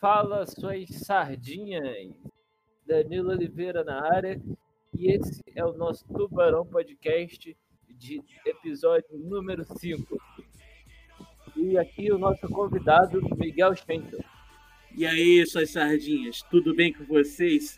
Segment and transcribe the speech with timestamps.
[0.00, 2.10] fala suas sardinhas.
[2.86, 4.40] Danilo Oliveira na área.
[4.94, 7.56] E esse é o nosso Tubarão Podcast
[7.88, 10.18] de episódio número 5.
[11.56, 14.24] E aqui o nosso convidado, Miguel Schenkel.
[14.96, 17.76] E aí, suas sardinhas, tudo bem com vocês?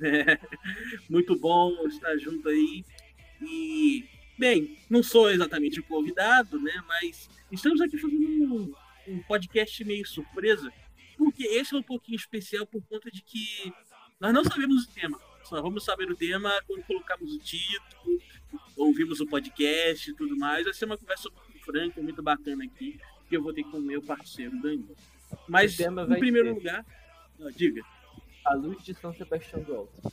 [1.10, 2.84] Muito bom estar junto aí.
[3.42, 4.04] E,
[4.38, 6.72] bem, não sou exatamente o convidado, né?
[6.86, 8.72] Mas estamos aqui fazendo um,
[9.08, 10.72] um podcast meio surpresa,
[11.22, 13.72] porque esse é um pouquinho especial por conta de que
[14.18, 15.20] nós não sabemos o tema.
[15.44, 18.20] Só vamos saber o tema quando colocamos o título,
[18.76, 20.64] ouvimos o podcast e tudo mais.
[20.64, 23.80] Vai ser uma conversa muito franca, muito bacana aqui, que eu vou ter com o
[23.80, 24.96] meu parceiro Danilo.
[25.48, 26.54] Mas, em primeiro ter.
[26.54, 26.86] lugar,
[27.54, 27.82] diga.
[28.44, 30.12] A luz de São Sebastião do Alto.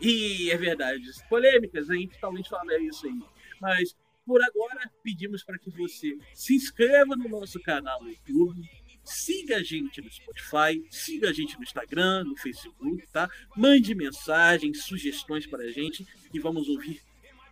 [0.00, 1.02] E é verdade.
[1.28, 3.20] Polêmicas, a gente talvez fale isso aí.
[3.60, 8.68] Mas por agora, pedimos para que você se inscreva no nosso canal no YouTube,
[9.06, 13.28] siga a gente no Spotify, siga a gente no Instagram, no Facebook, tá?
[13.56, 17.00] Mande mensagens, sugestões para a gente e vamos ouvir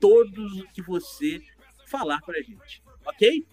[0.00, 1.40] todos o que você
[1.86, 3.46] falar para a gente, ok?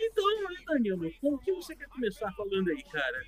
[0.00, 0.24] Então,
[0.66, 3.22] Danilo, com o que você quer começar falando aí, cara?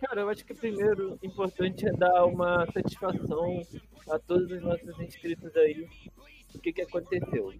[0.00, 3.62] Cara, eu acho que primeiro importante é dar uma satisfação
[4.08, 5.88] a todos os nossos inscritos aí.
[6.54, 7.52] O que, que aconteceu?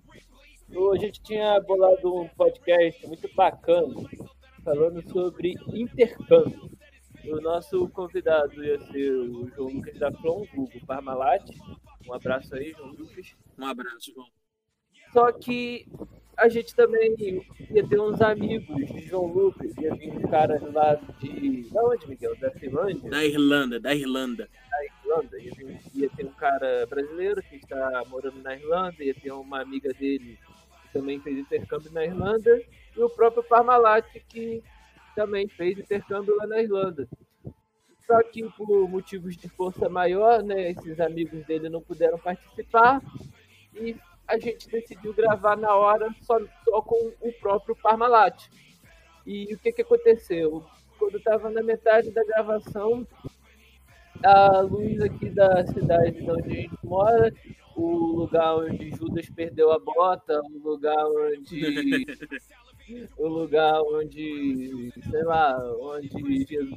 [0.93, 3.95] A gente tinha bolado um podcast muito bacana
[4.65, 6.71] falando sobre intercâmbio.
[7.25, 11.45] O nosso convidado ia ser o João Lucas da Flon, Google Parmalat.
[12.09, 13.37] Um abraço aí, João Lucas.
[13.59, 14.27] Um abraço, João.
[15.13, 15.87] Só que
[16.37, 17.15] a gente também
[17.71, 21.69] ia ter uns amigos de João Lucas, ia vir uns caras lá de.
[21.71, 22.35] Da onde, Miguel?
[22.41, 23.11] Da Finlândia?
[23.11, 24.49] Da Irlanda, da Irlanda.
[24.71, 25.39] Da Irlanda.
[25.39, 29.61] Ia, vir, ia ter um cara brasileiro que está morando na Irlanda, ia ter uma
[29.61, 30.39] amiga dele
[30.83, 32.63] que também fez intercâmbio na Irlanda,
[33.01, 34.63] e o próprio Parmalat, que
[35.15, 37.09] também fez intercâmbio lá na Irlanda.
[38.07, 43.01] Só que por motivos de força maior, né, esses amigos dele não puderam participar
[43.75, 43.97] e
[44.27, 48.49] a gente decidiu gravar na hora só, só com o próprio Parmalat.
[49.27, 50.65] E o que, que aconteceu?
[50.99, 53.07] Quando estava na metade da gravação,
[54.23, 57.33] a luz aqui da cidade de onde a gente mora,
[57.77, 61.61] o lugar onde Judas perdeu a bota, o lugar onde.
[63.17, 66.11] o lugar onde, sei lá, onde,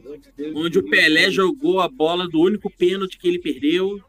[0.08, 0.56] onde Deus.
[0.56, 4.00] Onde o Pelé jogou a bola do único pênalti que ele perdeu.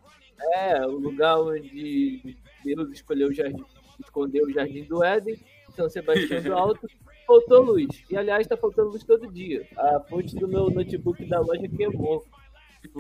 [0.54, 3.65] É, o lugar onde Deus escolheu o jardim,
[4.00, 5.38] escondeu o jardim do Éden,
[5.75, 6.88] São Sebastião do Alto,
[7.26, 7.88] faltou luz.
[8.10, 9.66] E aliás, está faltando luz todo dia.
[9.76, 12.25] A fonte do meu notebook da loja queimou.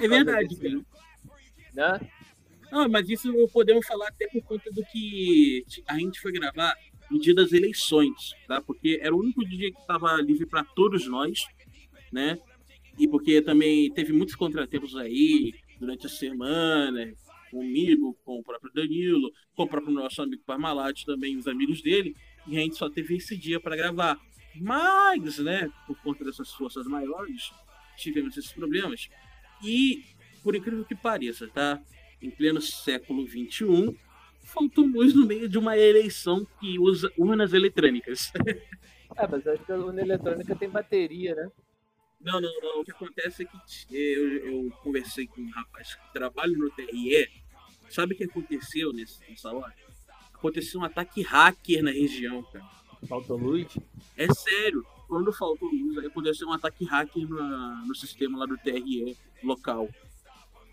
[0.00, 0.80] É verdade, cara.
[1.74, 2.10] Né?
[2.70, 6.74] Não, mas isso podemos falar até por conta do que a gente foi gravar
[7.10, 8.60] no dia das eleições, tá?
[8.60, 11.46] Porque era o único dia que estava livre para todos nós,
[12.12, 12.38] né?
[12.98, 17.12] E porque também teve muitos contratempos aí durante a semana,
[17.50, 22.16] comigo, com o próprio Danilo, com o próprio nosso amigo Parmalat também, os amigos dele,
[22.46, 24.18] e a gente só teve esse dia para gravar.
[24.56, 27.50] Mas, né, por conta dessas forças maiores,
[27.96, 29.08] tivemos esses problemas.
[29.62, 30.04] E,
[30.42, 31.80] por incrível que pareça, tá?
[32.20, 33.96] Em pleno século XXI,
[34.44, 38.32] faltou luz no meio de uma eleição que usa urnas eletrônicas.
[39.16, 41.50] É, mas acho que a urna eletrônica tem bateria, né?
[42.20, 42.80] Não, não, não.
[42.80, 47.44] O que acontece é que eu, eu conversei com um rapaz que trabalha no TRE
[47.90, 49.74] Sabe o que aconteceu nesse, nessa hora?
[50.32, 52.64] Aconteceu um ataque hacker na região, cara.
[53.08, 53.66] Faltou luz?
[54.16, 54.84] É sério.
[55.06, 59.88] Quando faltou luz, aconteceu um ataque hacker no, no sistema lá do TRE local.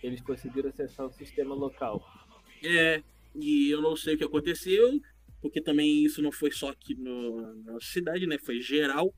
[0.02, 2.02] Eles conseguiram acessar o sistema local.
[2.64, 3.04] É,
[3.36, 5.00] e eu não sei o que aconteceu,
[5.42, 8.38] porque também isso não foi só aqui no, na cidade, né?
[8.38, 9.14] Foi geral.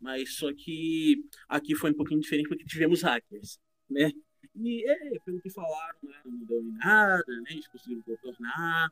[0.00, 3.58] Mas só que aqui foi um pouquinho diferente porque tivemos hackers,
[3.88, 4.12] né?
[4.54, 8.90] E, é, pelo que falaram, né, não deu em nada, né, eles conseguiram contornar.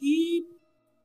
[0.00, 0.44] E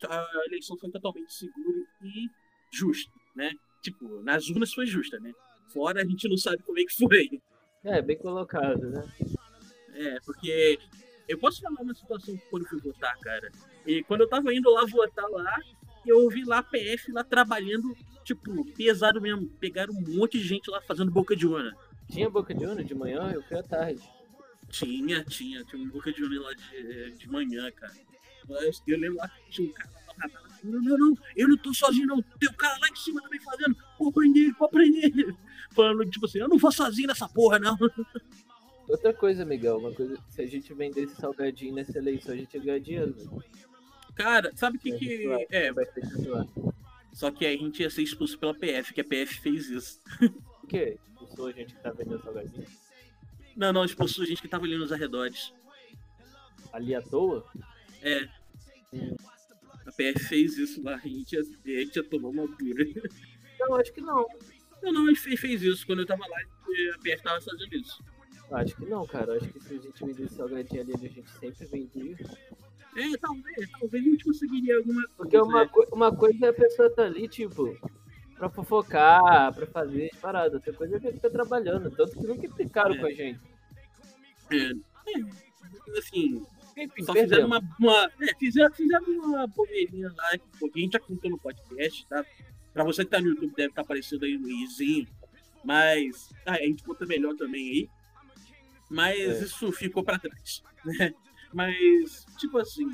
[0.07, 2.27] a eleição foi totalmente segura e
[2.71, 3.51] justa, né?
[3.81, 5.31] Tipo, nas urnas foi justa, né?
[5.69, 7.41] Fora a gente não sabe como é que foi.
[7.83, 9.03] É, bem colocado, né?
[9.93, 10.79] É, porque
[11.27, 13.51] eu posso falar uma situação quando eu fui votar, cara.
[13.85, 15.59] E quando eu tava indo lá votar lá,
[16.05, 19.47] eu ouvi lá a PF lá trabalhando, tipo, pesado mesmo.
[19.59, 21.75] Pegaram um monte de gente lá fazendo boca de urna.
[22.09, 23.31] Tinha boca de urna de manhã?
[23.33, 24.01] Eu fui à tarde.
[24.69, 25.63] Tinha, tinha.
[25.63, 27.93] Tinha uma boca de urna lá de, de manhã, cara.
[28.87, 30.03] Eu lembro lá que tinha um cara
[30.63, 32.21] não, não, não, eu não tô sozinho, não.
[32.21, 33.75] Tem um cara lá em cima também fazendo.
[33.97, 35.37] Pode prender ele, pode prender ele.
[35.71, 37.77] Falando, tipo assim, eu não vou sozinho nessa porra, não.
[38.87, 42.63] Outra coisa, Miguel, uma coisa, se a gente vendesse salgadinho nessa eleição, a gente ia
[42.63, 43.43] ganhar dinheiro.
[44.15, 45.27] Cara, sabe o que que.
[45.51, 45.71] É.
[47.13, 49.99] Só que a gente ia ser expulso pela PF, que a PF fez isso.
[50.63, 50.97] O quê?
[51.05, 52.65] Expulsou a gente que tá vendendo salgadinho?
[53.53, 55.53] Não, não, expulsou gente que tava ali nos arredores.
[56.71, 57.45] Ali à toa?
[58.01, 58.29] É.
[59.85, 62.85] A PF fez isso lá, a gente, a gente já tomou uma dura.
[63.59, 64.25] Não, acho que não.
[64.81, 65.85] Não, não, ele fez, fez isso.
[65.85, 66.37] Quando eu tava lá,
[66.95, 68.01] a PF tava fazendo isso.
[68.53, 69.35] Acho que não, cara.
[69.37, 72.15] Acho que se a gente vendesse salgadinho ali, a gente sempre vendia.
[72.95, 75.13] É, talvez, talvez a gente conseguiria alguma coisa.
[75.17, 77.75] Porque uma, co uma coisa é a pessoa tá ali, tipo,
[78.37, 80.53] pra fofocar, pra fazer as paradas.
[80.53, 81.89] Outra coisa é que tá trabalhando.
[81.89, 82.97] Tanto que nunca implicaram É.
[82.99, 83.39] com a gente.
[84.51, 86.45] É, é, assim,
[86.77, 87.61] Enfim, só fizeram uma.
[87.79, 92.23] uma é, fizeram, fizeram uma bobeirinha lá, porque a gente já contou no podcast, tá?
[92.71, 95.07] Pra você que tá no YouTube, deve estar aparecendo aí no izinho.
[95.63, 97.89] Mas ah, a gente conta melhor também aí.
[98.93, 99.43] Mas É.
[99.43, 101.13] isso ficou pra trás, né?
[101.51, 102.87] Mas, tipo assim,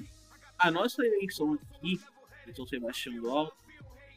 [0.58, 2.00] a nossa eleição aqui,
[2.48, 3.56] em São Sebastião do Alto,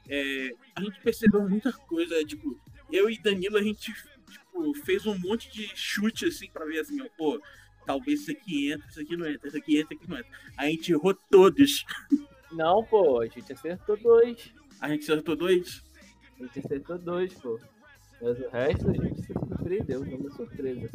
[0.09, 2.59] é, a gente percebeu muita coisa, tipo,
[2.91, 7.01] eu e Danilo, a gente tipo, fez um monte de chute assim pra ver assim,
[7.01, 7.41] ó, pô,
[7.87, 10.31] talvez isso aqui entra, isso aqui não entra, isso aqui entra, isso aqui não entra.
[10.57, 11.85] A gente errou todos.
[12.53, 14.53] Não, pô, a gente acertou dois.
[14.79, 15.83] A gente acertou dois.
[16.39, 17.59] A gente acertou dois, pô.
[18.23, 20.89] Mas o resto a gente se surpreendeu, foi uma surpresa.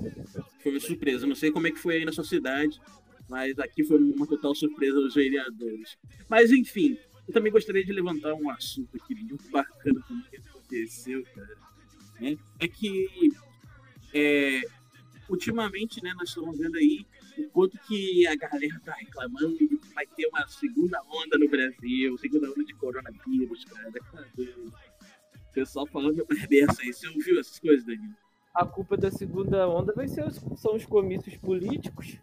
[0.64, 1.28] Foi uma surpresa.
[1.28, 2.80] Não sei como é que foi aí na sua cidade,
[3.30, 5.98] mas aqui foi uma total surpresa dos vereadores.
[6.30, 6.98] Mas enfim,
[7.28, 11.58] eu também gostaria de levantar um assunto aqui muito bacana também que aconteceu, cara.
[12.22, 12.38] né?
[12.60, 13.34] É que
[14.14, 14.62] é,
[15.28, 17.06] ultimamente, né, nós estamos vendo aí
[17.38, 22.18] o quanto que a galera tá reclamando que vai ter uma segunda onda no Brasil,
[22.18, 23.92] segunda onda de coronavírus, cara.
[23.92, 24.54] Cadê?
[25.50, 26.94] O pessoal falando beça aí.
[26.94, 28.14] Você ouviu essas coisas, Danilo?
[28.54, 32.18] A culpa da segunda onda vai ser os, são os comícios políticos,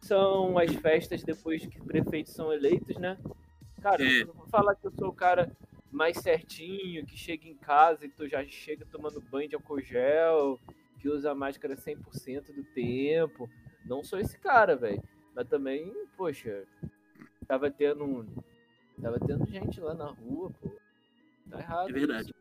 [0.00, 3.18] são as festas depois que prefeitos são eleitos, né?
[3.82, 4.22] Cara, É.
[4.22, 5.50] eu vou falar que eu sou o cara
[5.90, 10.58] mais certinho, que chega em casa e tu já chega tomando banho de álcool gel,
[11.00, 13.48] que usa máscara 100% do tempo.
[13.84, 15.02] Não sou esse cara, velho.
[15.34, 16.64] Mas também, poxa,
[17.46, 18.26] tava tendo
[19.00, 20.70] tava tendo gente lá na rua, pô.
[21.50, 21.90] Tá errado.
[21.90, 22.34] É verdade.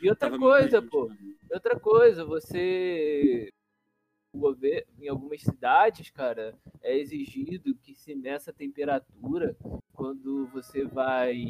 [0.00, 1.10] E outra coisa, pô.
[1.50, 3.52] Outra coisa, você.
[4.32, 9.56] O governo, em algumas cidades, cara, é exigido que se meça a temperatura
[9.92, 11.44] quando você vai.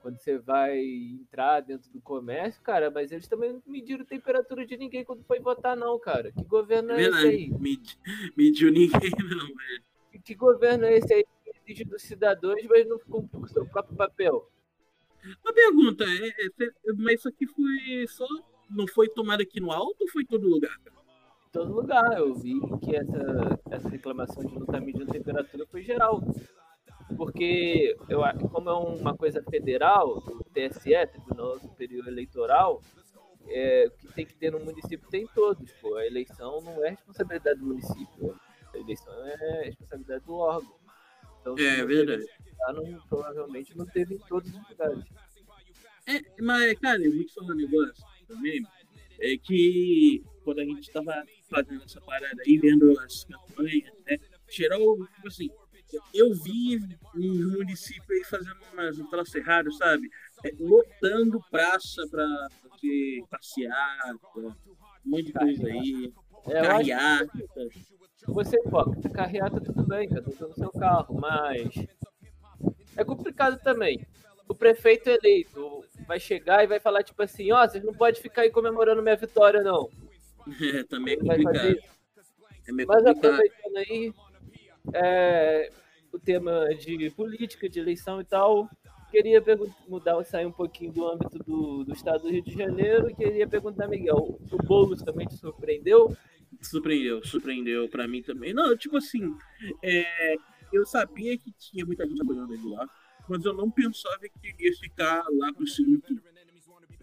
[0.00, 4.76] Quando você vai entrar dentro do comércio, cara, mas eles também não mediram temperatura de
[4.76, 6.32] ninguém quando foi votar, não, cara.
[6.32, 7.50] Que governo É é, esse aí?
[7.50, 7.98] Medi-
[8.36, 8.90] Mediu ninguém,
[9.30, 9.82] não, velho.
[10.24, 13.66] Que- governo é esse aí que exige dos cidadãos, mas não cumpre com o seu
[13.66, 14.50] próprio papel?
[15.44, 18.26] Uma pergunta, é, é, mas isso aqui foi só.
[18.68, 20.78] Não foi tomado aqui no alto ou foi em todo lugar?
[21.52, 22.18] todo lugar.
[22.18, 26.22] Eu vi que essa, essa reclamação de não estar medindo temperatura foi geral.
[27.16, 28.20] Porque, eu,
[28.50, 32.80] como é uma coisa federal, o TSE, Tribunal Superior Eleitoral,
[33.48, 35.70] é, o que tem que ter no município tem todos.
[35.80, 35.96] Pô.
[35.96, 38.38] A eleição não é responsabilidade do município.
[38.72, 40.79] A eleição é responsabilidade do órgão.
[41.40, 42.26] Então, É verdade.
[42.74, 45.04] não- provavelmente não teve em todos os lugares.
[46.06, 48.62] É, mas, cara, eu vou te falar um negócio também.
[49.20, 54.16] É que quando a gente tava fazendo essa parada aí, vendo as campanhas, né?
[54.48, 54.80] Geral,
[55.14, 55.50] tipo assim,
[56.14, 56.78] eu vi
[57.14, 60.08] um município aí fazendo umas, um troço errado, sabe?
[60.44, 62.26] É, lotando praça pra
[62.62, 64.54] fazer passeata, um
[65.04, 66.12] monte de coisa aí,
[66.46, 67.30] É, carreata.
[68.26, 71.86] Você, hipócrita, carreata tudo bem, cada um no seu carro, mas
[72.96, 74.06] é complicado também.
[74.48, 78.42] O prefeito eleito vai chegar e vai falar tipo assim, ó, vocês não podem ficar
[78.42, 79.88] aí comemorando minha vitória, não.
[80.60, 81.78] É, também é complicado.
[82.66, 83.16] É meio Mas complicado.
[83.16, 84.14] aproveitando aí
[84.92, 85.70] é,
[86.12, 88.68] o tema de política, de eleição e tal,
[89.10, 89.42] queria
[89.88, 93.46] mudar, sair um pouquinho do âmbito do, do estado do Rio de Janeiro e queria
[93.46, 96.16] perguntar, Miguel, o Boulos também te surpreendeu?
[96.60, 98.52] Surpreendeu, surpreendeu pra mim também.
[98.52, 99.34] Não, tipo assim,
[99.82, 100.34] é,
[100.72, 102.88] eu sabia que tinha muita gente apoiando ele lá,
[103.28, 106.22] mas eu não pensava que ele ia ficar lá pro segundo turno.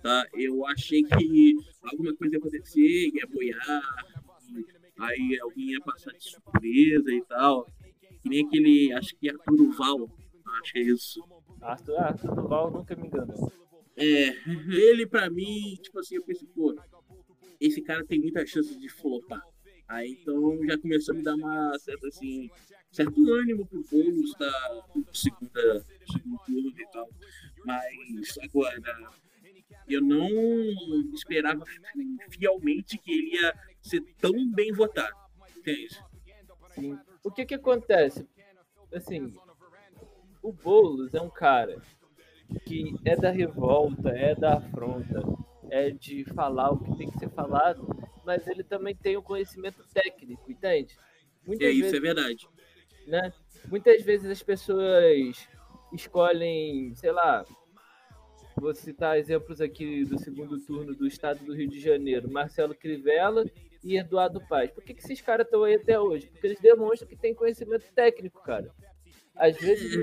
[0.01, 0.27] Tá?
[0.33, 3.81] Eu achei que alguma coisa ia acontecer, ia apoiar,
[4.99, 7.65] aí alguém ia passar de surpresa e tal.
[8.21, 10.09] Que nem aquele, acho que Arthur Val,
[10.61, 11.23] acho que é isso.
[11.61, 13.51] Arthur, Arthur Duval nunca me enganou.
[13.95, 14.29] É,
[14.69, 16.75] ele pra mim, tipo assim, eu pensei, pô,
[17.59, 19.41] esse cara tem muita chance de flopar.
[19.87, 22.49] Aí então já começou a me dar uma certa assim,
[22.91, 27.09] certo ânimo pro Boulos da segunda, segundo turno e tal.
[27.65, 28.81] Mas agora
[29.87, 30.27] eu não
[31.13, 31.63] esperava
[32.29, 35.15] fielmente que ele ia ser tão bem votado.
[35.57, 35.99] Entende?
[37.23, 38.27] O que que acontece?
[38.93, 39.33] Assim,
[40.41, 41.81] o Boulos é um cara
[42.65, 45.21] que é da revolta, é da afronta,
[45.69, 47.87] é de falar o que tem que ser falado,
[48.25, 50.95] mas ele também tem o conhecimento técnico, entende?
[51.45, 52.47] Muitas é, vezes, isso é verdade.
[53.07, 53.33] Né?
[53.67, 55.47] Muitas vezes as pessoas
[55.93, 57.45] escolhem, sei lá,
[58.55, 63.45] vou citar exemplos aqui do segundo turno do estado do Rio de Janeiro, Marcelo Crivella
[63.83, 64.71] e Eduardo Paz.
[64.71, 66.27] Por que, que esses caras estão aí até hoje?
[66.27, 68.69] Porque eles demonstram que têm conhecimento técnico, cara.
[69.35, 69.95] Às vezes,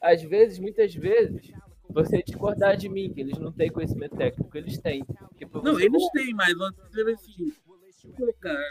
[0.00, 1.50] às vezes, muitas vezes,
[1.88, 5.04] você discordar de mim, que eles não têm conhecimento técnico, eles têm.
[5.36, 6.10] Tipo, não, eles bom...
[6.10, 6.54] têm, mas
[6.88, 7.52] dizer assim,
[8.16, 8.62] pô, cara,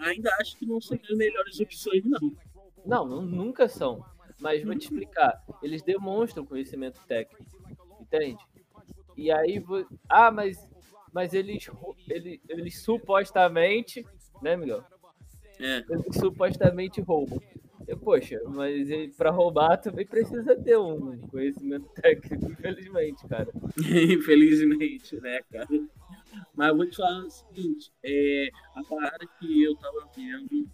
[0.00, 2.36] ainda acho que não são as melhores opções, não.
[2.84, 4.04] Não, nunca são.
[4.40, 5.42] Mas vou te explicar.
[5.62, 7.44] Eles demonstram conhecimento técnico.
[8.00, 8.44] Entende?
[9.16, 9.86] E aí, vou...
[10.08, 10.68] ah, mas,
[11.12, 11.70] mas eles,
[12.08, 14.04] eles, eles supostamente,
[14.42, 14.84] né, Miguel?
[15.60, 15.84] É.
[15.88, 17.40] Eles supostamente roubam.
[18.02, 23.48] Poxa, mas para roubar também precisa ter um conhecimento técnico, infelizmente, cara.
[24.10, 25.68] infelizmente, né, cara?
[26.54, 30.68] Mas eu vou te falar o seguinte, é, a parada que eu tava vendo,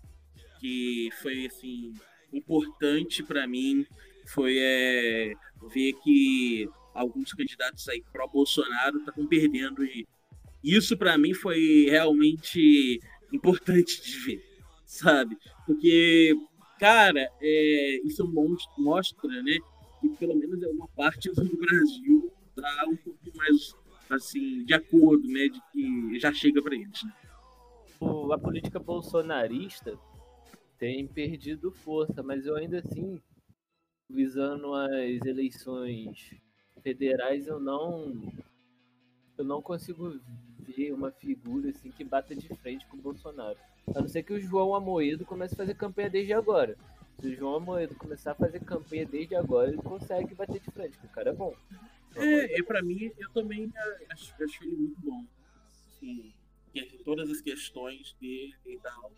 [0.59, 1.93] que foi assim,
[2.33, 3.85] importante para mim,
[4.27, 5.33] foi é,
[5.73, 10.07] ver que alguns candidatos aí pró Bolsonaro estavam perdendo e
[10.63, 13.01] isso para mim foi realmente
[13.33, 14.43] importante de ver,
[14.85, 15.37] sabe?
[15.67, 16.35] Porque,
[16.81, 18.27] cara, é, isso
[18.79, 19.59] mostra, né,
[20.01, 23.75] que pelo menos uma parte do Brasil tá um pouco mais
[24.09, 27.05] assim de acordo, né, de que já chega para eles.
[27.05, 27.13] Né?
[28.33, 29.99] A política bolsonarista
[30.79, 33.21] tem perdido força, mas eu ainda assim
[34.09, 36.35] visando as eleições
[36.83, 38.33] federais, eu não
[39.37, 40.19] eu não consigo
[40.61, 43.59] ver uma figura assim que bata de frente com o Bolsonaro.
[43.95, 46.77] A não ser que o João Amoedo comece a fazer campanha desde agora.
[47.21, 50.93] Se o João Amoedo começar a fazer campanha desde agora, ele consegue bater de frente,
[50.93, 51.55] porque o cara é bom.
[52.17, 53.71] É, e pra mim, eu também
[54.11, 55.25] acho, acho ele muito bom.
[55.89, 56.33] Assim,
[57.05, 59.13] todas as questões dele e tal.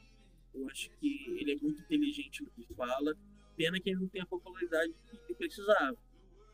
[0.54, 3.14] Eu acho que ele é muito inteligente no que fala.
[3.56, 4.92] Pena que ele não tem a popularidade
[5.26, 5.96] que precisava,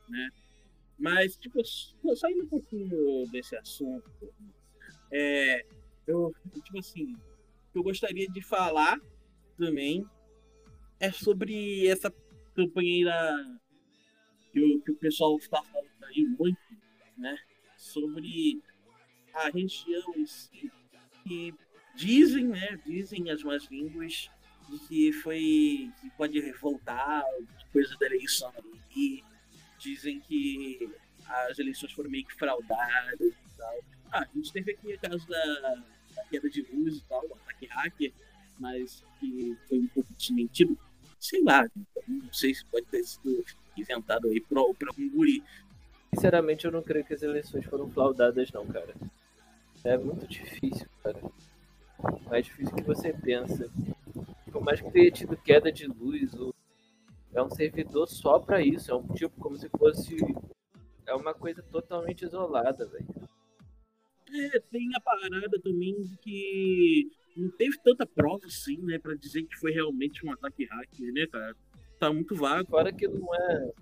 [0.08, 0.30] né?
[0.98, 1.62] Mas, tipo,
[2.16, 4.10] saindo um pouquinho desse assunto,
[5.12, 5.64] é,
[6.06, 6.34] eu,
[6.64, 7.16] tipo assim,
[7.78, 8.99] eu gostaria de falar
[9.56, 10.04] também
[11.00, 12.12] é sobre essa
[12.54, 13.58] campanha
[14.52, 16.58] que o, que o pessoal está falando aí muito,
[17.16, 17.37] né?
[17.76, 18.61] Sobre
[19.32, 20.73] a região em si,
[21.23, 21.54] que
[21.94, 22.80] dizem, né?
[22.85, 24.28] Dizem as más línguas
[24.68, 27.25] de que foi que pode revoltar
[27.73, 29.23] coisa da eleição ali
[29.78, 30.90] dizem que
[31.26, 33.78] as eleições foram meio que fraudadas e tal.
[34.11, 35.85] Ah, a gente teve aqui o caso da,
[36.28, 38.12] da queda de luz e tal, o ataque hacker,
[38.58, 40.76] mas que foi um pouco desmentido.
[41.18, 41.68] Sei lá,
[42.06, 43.44] não sei se pode ter sido
[43.76, 45.42] inventado aí por algum guri.
[46.14, 48.94] Sinceramente, eu não creio que as eleições foram fraudadas, não, cara.
[49.85, 51.20] É muito difícil, cara.
[52.28, 53.70] Mais difícil que você pensa.
[54.50, 56.32] Por mais que tenha tido queda de luz
[57.32, 58.90] é um servidor só para isso.
[58.90, 60.16] É um tipo como se fosse.
[61.06, 63.06] É uma coisa totalmente isolada, velho.
[64.35, 69.44] É, tem a parada também de que não teve tanta prova assim, né, para dizer
[69.44, 71.56] que foi realmente um ataque hacker, né, cara?
[71.99, 72.68] Tá muito vago.
[72.68, 73.73] Fora que não é,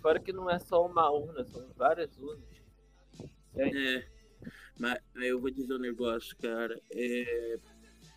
[0.00, 2.44] fora que não é só uma urna, são várias urnas.
[3.56, 3.96] É.
[3.96, 4.08] é.
[4.78, 6.80] Mas eu vou dizer um negócio, cara.
[6.92, 7.58] É,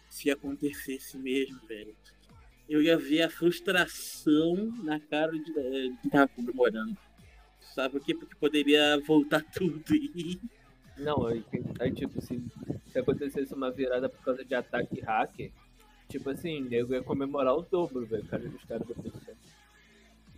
[0.09, 1.95] se acontecesse mesmo, velho,
[2.69, 6.97] eu ia ver a frustração na cara de, de quem tava comemorando.
[7.59, 8.13] Sabe por quê?
[8.13, 10.39] Porque poderia voltar tudo e.
[10.97, 11.43] Não, aí,
[11.79, 12.45] aí tipo assim,
[12.87, 15.51] se acontecesse uma virada por causa de ataque hacker,
[16.09, 19.35] tipo assim, o nego ia comemorar o dobro, velho, cara, dos caras da pessoa.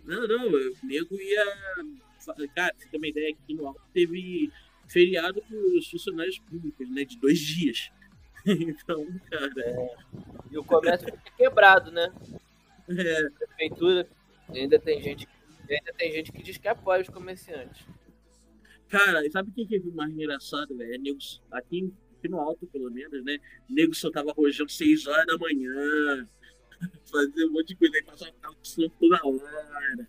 [0.04, 1.44] Não, não, o nego ia.
[2.54, 4.50] Cara, você tem uma ideia aqui no alto teve
[4.88, 7.04] feriado para os funcionários públicos, né?
[7.04, 7.90] De dois dias.
[8.46, 9.52] então, cara.
[9.56, 9.96] É.
[10.50, 12.12] E o comércio fica quebrado, né?
[12.88, 13.26] É.
[13.26, 14.06] A prefeitura
[14.48, 15.26] ainda tem gente,
[15.68, 17.86] ainda tem gente que diz que apoia os comerciantes.
[18.88, 20.92] Cara, sabe o que é mais engraçado, velho?
[20.92, 23.38] É aqui, aqui no alto, pelo menos, né?
[23.68, 26.28] Nego só tava rojando 6 horas da manhã,
[27.10, 30.08] fazer um monte de coisa aí, passar o carro de toda hora.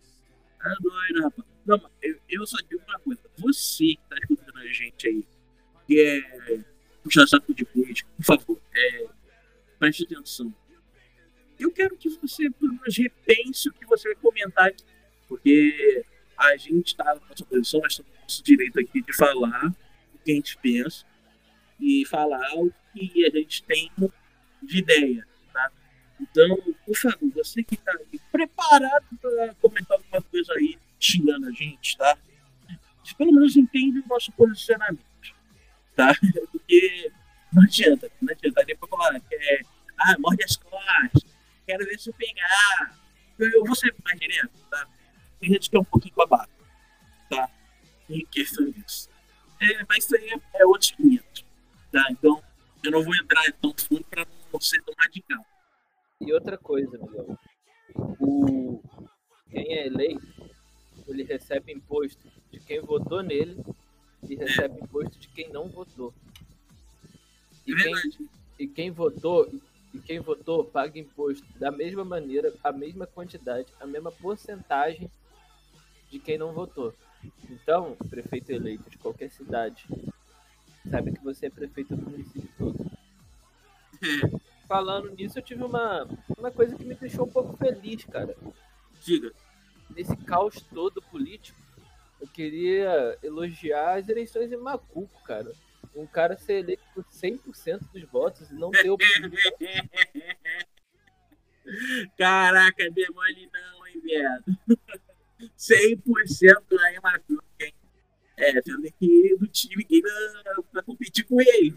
[0.60, 1.48] Tá doido, rapaz.
[1.65, 3.22] Não, eu, eu só digo uma coisa.
[3.38, 5.25] Você que tá escutando a gente aí,
[5.88, 6.63] que é
[7.03, 9.08] puxar saco de política, por favor, é,
[9.79, 10.53] preste atenção.
[11.60, 14.84] Eu quero que você, pelo menos, repense o que você vai comentar aqui,
[15.27, 16.05] porque
[16.38, 19.68] a gente está na nossa posição, nós temos nosso direito aqui de falar
[20.13, 21.06] o que a gente pensa
[21.80, 23.92] e falar o que a gente tem
[24.63, 25.72] de ideia, tá?
[26.20, 27.94] Então, por favor, você que está
[28.32, 32.18] preparado para comentar alguma coisa aí, xingando a gente, tá?
[33.18, 35.15] Pelo menos entende o nosso posicionamento
[35.96, 36.13] tá?
[36.51, 37.12] Porque
[37.51, 38.60] Não adianta, não adianta.
[38.60, 39.62] Aí depois falar que é,
[39.98, 41.25] ah, morde as costas,
[41.65, 43.00] quero ver se eu pegar.
[43.39, 44.88] Eu vou ser mais direto, tá?
[45.39, 46.50] Tem gente que é um pouquinho babaca,
[47.30, 47.50] tá?
[48.10, 49.10] Em questão disso.
[49.62, 51.46] É, mas isso aí é, é outros 500,
[51.92, 52.08] tá?
[52.12, 52.44] Então,
[52.84, 55.46] eu não vou entrar tão fundo para não ser tão radical.
[56.22, 57.38] E outra coisa, Miguel.
[58.20, 58.82] O...
[59.50, 60.25] Quem é eleito,
[61.08, 63.63] ele recebe imposto de quem votou nele
[64.24, 66.13] e recebe imposto de quem não votou.
[67.65, 67.94] E É quem,
[68.60, 69.50] e quem votou
[69.94, 75.10] e quem votou paga imposto da mesma maneira, a mesma quantidade, a mesma porcentagem
[76.15, 76.93] de quem não votou.
[77.50, 79.86] Então, prefeito eleito de qualquer cidade
[80.89, 82.86] sabe que você é prefeito do município todo.
[84.01, 86.07] É, Falando nisso, eu tive uma,
[86.38, 88.34] uma coisa que me deixou um pouco feliz, cara.
[89.03, 89.34] diga.
[89.89, 91.60] Nesse caos todo político,
[92.22, 95.51] eu queria elogiar as eleições em Macuco, cara.
[95.93, 98.98] Um cara ser eleito por 100% dos votos e não ter o
[102.17, 104.45] Caraca, demole não, hein, viado.
[105.58, 107.38] 100% aí, Marcos.
[107.60, 107.74] hein?
[108.38, 110.01] É, tendo que do time gay
[110.72, 111.75] pra, competir com ele.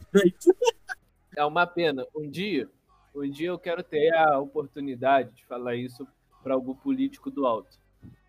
[1.37, 2.05] É uma pena.
[2.15, 2.69] Um dia,
[3.15, 6.07] um dia eu quero ter a oportunidade de falar isso
[6.43, 7.79] para algum político do alto.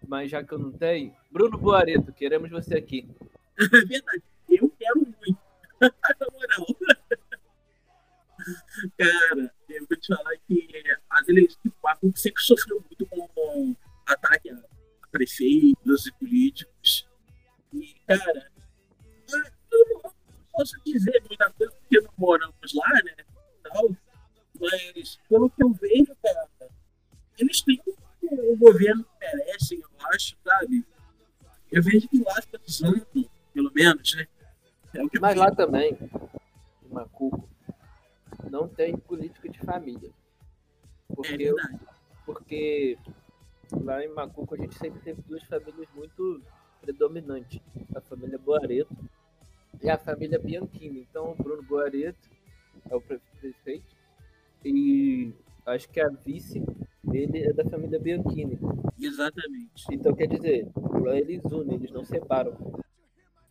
[0.07, 3.07] Mas já que eu não tenho, Bruno Boareto, queremos você aqui.
[3.61, 4.23] É verdade.
[4.47, 5.37] Eu quero muito.
[5.81, 6.65] Na moral.
[8.97, 14.49] Cara, eu vou te falar que as eleições de Paco sempre sofreu muito com ataque
[14.49, 14.55] a
[15.11, 17.07] prefeitos e políticos.
[17.73, 18.51] E, cara,
[19.71, 20.13] eu não
[20.51, 23.15] posso dizer muita coisa porque não moramos lá, né?
[23.63, 23.89] Tal,
[24.59, 26.49] mas, pelo que eu vejo, cara,
[27.37, 27.81] eles têm
[28.21, 30.85] o governo que merecem, eu acho, sabe?
[31.71, 33.05] Eu vejo que lá está usando,
[33.53, 34.27] pelo menos, né?
[34.93, 35.97] É o Mas lá também,
[36.89, 37.47] Macuco,
[38.49, 40.09] não tem política de família.
[40.09, 41.79] É Porque, verdade.
[42.25, 42.97] porque
[43.73, 46.41] lá em Macuco a gente sempre teve duas famílias muito
[46.81, 47.59] predominantes.
[47.95, 48.95] A família Boareto
[49.81, 51.07] e a família Bianchini.
[51.09, 52.29] Então o Bruno Boareto
[52.89, 53.95] é o pre- prefeito
[54.63, 55.33] e
[55.65, 56.61] acho que a vice
[57.03, 58.57] dele é da família Bianchini.
[58.99, 59.85] Exatamente.
[59.91, 62.55] Então quer dizer, lá eles unem, eles não separam.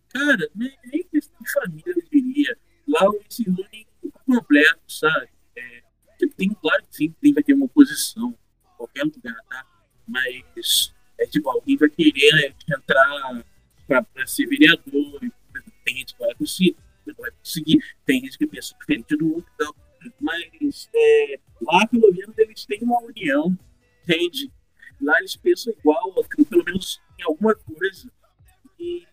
[0.08, 0.72] Cara, nem,
[1.10, 2.56] questão de família, eu diria.
[2.86, 5.28] Lá eles se unem por completo, sabe?
[5.56, 5.82] É,
[6.36, 9.66] tem, claro que sim, tem, vai ter uma oposição em qualquer lugar, tá?
[10.08, 13.44] Mas é tipo, alguém vai querer né, entrar
[13.86, 15.20] pra ser vereador,
[15.84, 16.76] tem gente que vai conseguir,
[17.18, 19.76] vai conseguir, tem gente que pensa diferente do outro e tal.
[20.20, 23.56] Mas é, lá, pelo menos, eles têm uma união,
[24.02, 24.50] entende?
[25.00, 26.12] Lá eles pensam igual,
[26.48, 28.10] pelo menos em alguma coisa.
[28.78, 29.06] E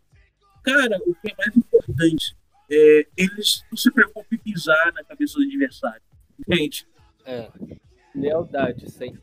[0.66, 2.36] Cara, o que é mais importante
[2.72, 6.02] é eles não se preocupam em pisar na cabeça do adversário.
[6.40, 6.88] Entende?
[7.24, 7.52] É.
[8.16, 9.22] Lealdade, sempre.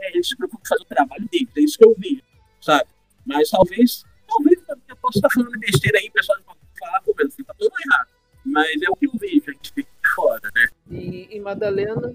[0.00, 2.22] É, eles se preocupam em fazer o trabalho deles, é isso que eu vi,
[2.60, 2.88] sabe?
[3.24, 7.30] Mas talvez, talvez eu possa estar falando besteira aí, o pessoal pode falar, pô, meu,
[7.30, 8.08] você tá todo errado.
[8.44, 10.68] Mas é o que eu vejo, a gente fica de fora, né?
[10.90, 12.14] E em Madalena,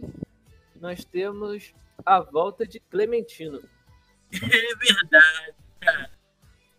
[0.80, 1.74] nós temos
[2.06, 3.62] a volta de Clementino.
[4.34, 6.10] É verdade, cara.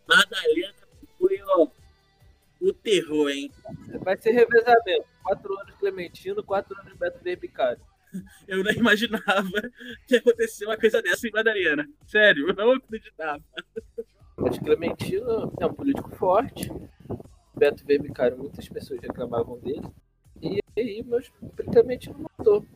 [0.09, 0.75] Madalena
[1.19, 1.69] foi, ó,
[2.63, 3.51] o terror, hein?
[4.01, 5.05] Vai ser revezamento.
[5.23, 7.81] Quatro anos Clementino, quatro anos Beto Verbicário.
[8.47, 9.51] Eu não imaginava
[10.07, 11.89] que ia acontecer uma coisa dessa em Madalena.
[12.07, 13.43] Sério, eu não acreditava.
[14.37, 16.71] Mas Clementino é um político forte.
[17.55, 19.87] Beto Verbicário, muitas pessoas reclamavam dele.
[20.41, 21.31] E aí, meus
[21.71, 22.67] Clementino matou.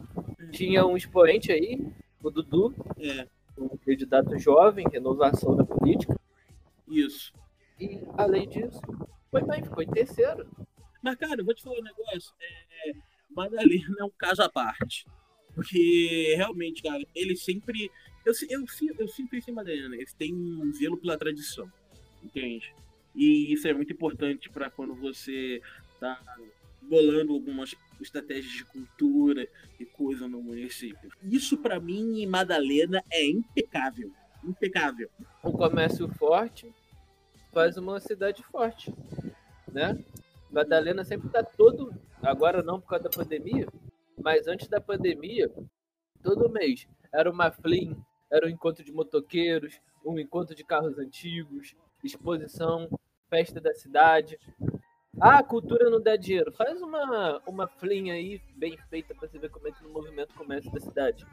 [0.52, 1.86] Tinha um expoente aí,
[2.22, 3.26] o Dudu, É,
[3.58, 6.18] um candidato jovem, renovação na política.
[6.88, 7.32] isso.
[7.80, 8.80] E, além disso,
[9.30, 10.48] foi bem, ficou em terceiro.
[11.02, 12.32] Mas, cara, eu vou te falar um negócio.
[12.40, 12.92] É,
[13.30, 15.06] Madalena é um caso à parte.
[15.56, 17.90] Porque, realmente, cara, ele sempre.
[18.26, 18.64] Eu, eu,
[18.98, 19.96] eu sempre pensei em Madalena.
[19.96, 21.66] Eles têm um zelo pela tradição.
[22.22, 22.74] Entende?
[23.14, 25.62] E isso é muito importante para quando você
[25.98, 26.20] tá
[26.82, 29.48] bolando algumas estratégias de cultura
[29.80, 31.10] e coisa no município.
[31.22, 34.12] Isso, para mim, em Madalena é impecável.
[34.44, 35.08] Impecável.
[35.42, 36.70] um comércio forte
[37.50, 38.92] faz uma cidade forte,
[39.72, 39.98] né?
[40.50, 41.90] Madalena sempre tá todo,
[42.22, 43.66] agora não por causa da pandemia,
[44.22, 45.50] mas antes da pandemia,
[46.22, 47.96] todo mês era uma flim,
[48.30, 52.88] era um encontro de motoqueiros, um encontro de carros antigos, exposição,
[53.28, 54.38] festa da cidade.
[55.20, 56.52] Ah, a cultura não dá dinheiro.
[56.52, 60.34] Faz uma, uma flim aí bem feita para você ver como é que o movimento
[60.34, 61.26] começa da cidade.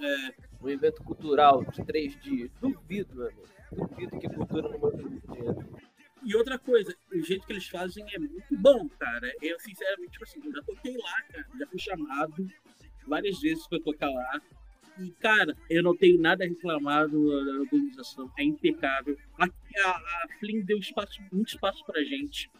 [0.00, 2.50] É, Um evento cultural de três dias.
[2.60, 3.48] Duvido, meu amigo.
[3.72, 5.66] Duvido que cultura não movimenta dinheiro.
[6.24, 9.30] E outra coisa, jeito que eles fazem é muito bom, cara.
[9.42, 11.46] Eu, sinceramente, tipo assim, já toquei lá, cara.
[11.58, 12.46] Já fui chamado
[13.06, 14.40] várias vezes pra tocar lá.
[14.98, 18.30] E, cara, eu não tenho nada a reclamar da organização.
[18.38, 19.18] É impecável.
[19.38, 22.50] A, a, Flynn deu espaço, muito espaço pra gente.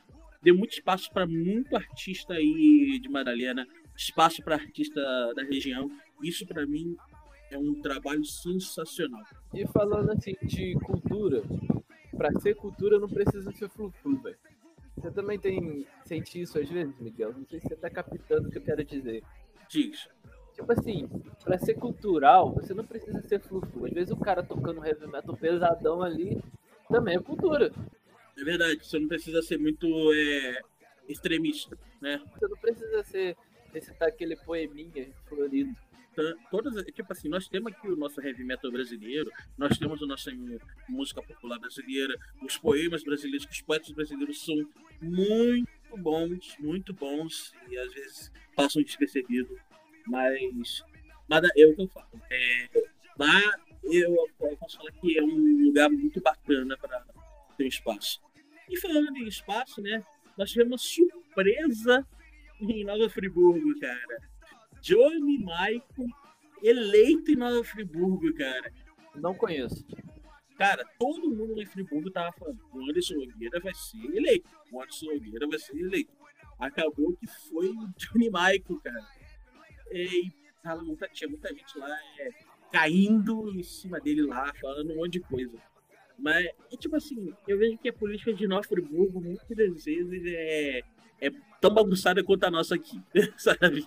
[0.42, 3.66] Deu muito espaço para muito artista aí de Madalena.
[3.96, 5.00] Espaço para artista
[5.34, 5.90] da região.
[6.22, 6.96] Isso, para mim,
[7.50, 9.22] é um trabalho sensacional.
[9.54, 11.42] E falando assim de cultura,
[12.14, 14.36] para ser cultura não precisa ser flu-flu, velho.
[14.96, 17.32] Você também tem sente isso às vezes, Miguel?
[17.32, 19.22] Não sei se você tá captando o que eu quero dizer.
[19.68, 20.08] Diz.
[20.54, 21.08] Tipo assim,
[21.42, 23.86] pra ser cultural, você não precisa ser flu-flu.
[23.86, 26.40] Às vezes o cara tocando heavy metal pesadão ali
[26.88, 27.72] também é cultura.
[28.38, 30.60] É verdade, você não precisa ser muito é,
[31.08, 32.20] extremista, né?
[32.32, 33.36] Você não precisa ser
[33.72, 35.74] recitar aquele poeminha florido
[36.50, 40.30] todas, tipo assim, nós temos aqui o nosso heavy metal brasileiro, nós temos a nossa
[40.88, 44.56] música popular brasileira, os poemas brasileiros, os poetas brasileiros são
[45.00, 49.58] muito bons, muito bons, e às vezes passam despercebidos,
[50.06, 50.82] mas,
[51.28, 52.22] mas é o que eu falo.
[52.30, 52.68] É,
[53.18, 53.40] lá
[53.84, 57.04] eu, eu posso falar que é um lugar muito bacana para
[57.56, 58.20] ter um espaço.
[58.68, 60.04] E falando em espaço, né,
[60.38, 62.06] nós tivemos uma surpresa
[62.60, 64.33] em Nova Friburgo, cara
[64.84, 65.82] Johnny Michael
[66.62, 68.70] eleito em Nova Friburgo, cara.
[69.14, 69.82] Não conheço.
[70.58, 74.46] Cara, todo mundo em Friburgo tava falando, o Anderson Nogueira vai ser eleito.
[74.70, 76.12] O Anderson Nogueira vai ser eleito.
[76.58, 79.06] Acabou que foi o Johnny Michael, cara.
[79.90, 80.30] E
[80.62, 82.28] tava muita, tinha muita gente lá é,
[82.70, 85.58] caindo em cima dele lá, falando um monte de coisa.
[86.18, 90.82] Mas, é tipo assim, eu vejo que a política de Nova Friburgo muitas vezes é
[91.20, 93.00] é tão bagunçada quanto a nossa aqui,
[93.38, 93.86] sabe?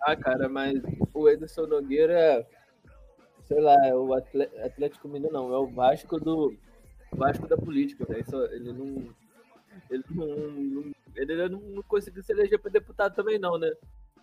[0.00, 0.80] Ah, cara, mas
[1.12, 2.46] o Edson Nogueira,
[3.44, 6.54] sei lá, é o Atlético Mineiro não, é o Vasco do
[7.12, 8.24] Vasco da política, velho.
[8.52, 9.14] Ele não
[9.90, 13.70] ele não, não ele não conseguiu se eleger para deputado também não, né?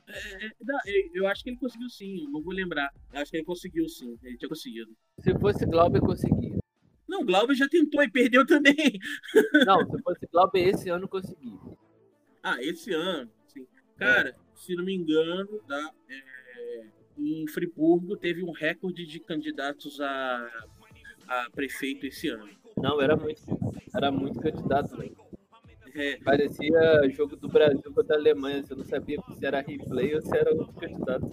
[0.07, 0.79] É, não,
[1.13, 2.93] eu acho que ele conseguiu sim, não vou lembrar.
[3.13, 4.95] Eu acho que ele conseguiu sim, ele tinha conseguido.
[5.19, 6.57] Se fosse Glauber, conseguia.
[7.07, 8.99] Não, Glauber já tentou e perdeu também.
[9.65, 11.59] Não, se fosse Glauber, esse ano conseguia.
[12.49, 13.67] Ah, esse ano, sim.
[13.97, 14.35] Cara, é.
[14.55, 16.85] se não me engano, tá, é,
[17.17, 20.49] em Friburgo teve um recorde de candidatos a,
[21.27, 22.49] a prefeito esse ano.
[22.77, 23.41] Não, era muito,
[23.93, 25.09] era muito candidato, né?
[25.93, 26.15] É.
[26.23, 28.63] Parecia jogo do Brasil contra a Alemanha.
[28.63, 31.29] Você não sabia se era replay ou se era outro candidato.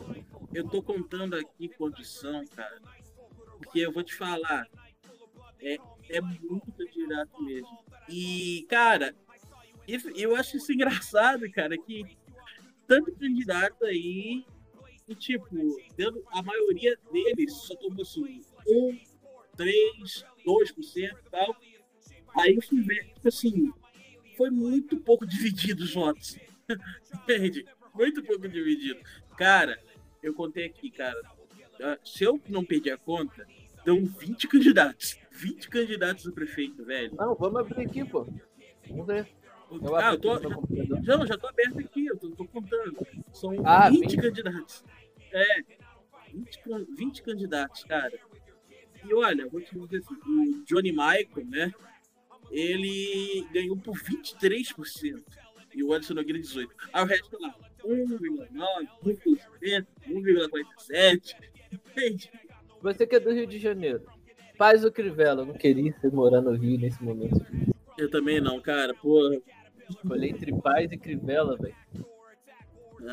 [0.53, 2.81] Eu tô contando aqui condição, cara.
[3.59, 4.66] Porque eu vou te falar.
[5.61, 5.77] É,
[6.09, 7.85] é muito candidato mesmo.
[8.09, 9.14] E, cara,
[10.16, 12.16] eu acho isso engraçado, cara, que
[12.87, 14.44] tanto candidato aí,
[15.09, 15.47] e tipo,
[16.31, 18.99] a maioria deles só tomou assim, 1,
[19.57, 21.57] 3, 2% e tal.
[22.37, 23.73] Aí eu fui ver, tipo assim,
[24.37, 26.38] foi muito pouco dividido os votos.
[27.14, 27.66] Entende?
[27.94, 29.01] Muito pouco dividido.
[29.37, 29.79] Cara,
[30.23, 31.20] eu contei aqui, cara.
[32.05, 33.47] Se eu não perdi a conta,
[33.85, 35.18] dão 20 candidatos.
[35.31, 37.14] 20 candidatos a prefeito, velho.
[37.14, 38.27] Não, vamos abrir aqui, pô.
[38.88, 39.29] Vamos ver.
[39.82, 40.38] Eu ah, eu tô,
[41.02, 43.06] já, não, já tô aberto aqui, eu tô, tô contando.
[43.32, 44.84] São ah, 20, 20 candidatos.
[45.32, 45.62] É,
[46.32, 46.60] 20,
[46.96, 48.12] 20 candidatos, cara.
[49.04, 51.72] E olha, vou te dizer assim, o Johnny Michael, né?
[52.50, 55.22] Ele ganhou por 23%.
[55.74, 56.68] E o Alisson Nogueira 18%.
[56.92, 61.34] Aí o resto lá, 1,9%, 1,50%, 1,47%.
[61.72, 62.30] Entende?
[62.80, 64.02] Você que é do Rio de Janeiro.
[64.56, 65.42] Paz ou Crivella?
[65.42, 67.44] Eu não queria ser morar no Rio nesse momento.
[67.98, 68.94] Eu também não, cara.
[68.94, 69.37] Porra,
[69.88, 71.77] Escolher entre paz e crivela, velho.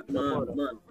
[0.07, 0.81] Mano, mano,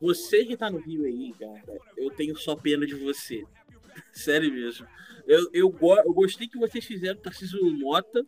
[0.00, 3.44] você que tá no Rio aí, cara, eu tenho só pena de você.
[4.12, 4.86] Sério mesmo.
[5.26, 8.24] Eu, eu, eu gostei que vocês fizeram Tarcísio Mota,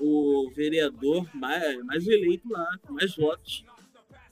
[0.00, 3.64] o vereador mais, mais eleito lá, com mais votos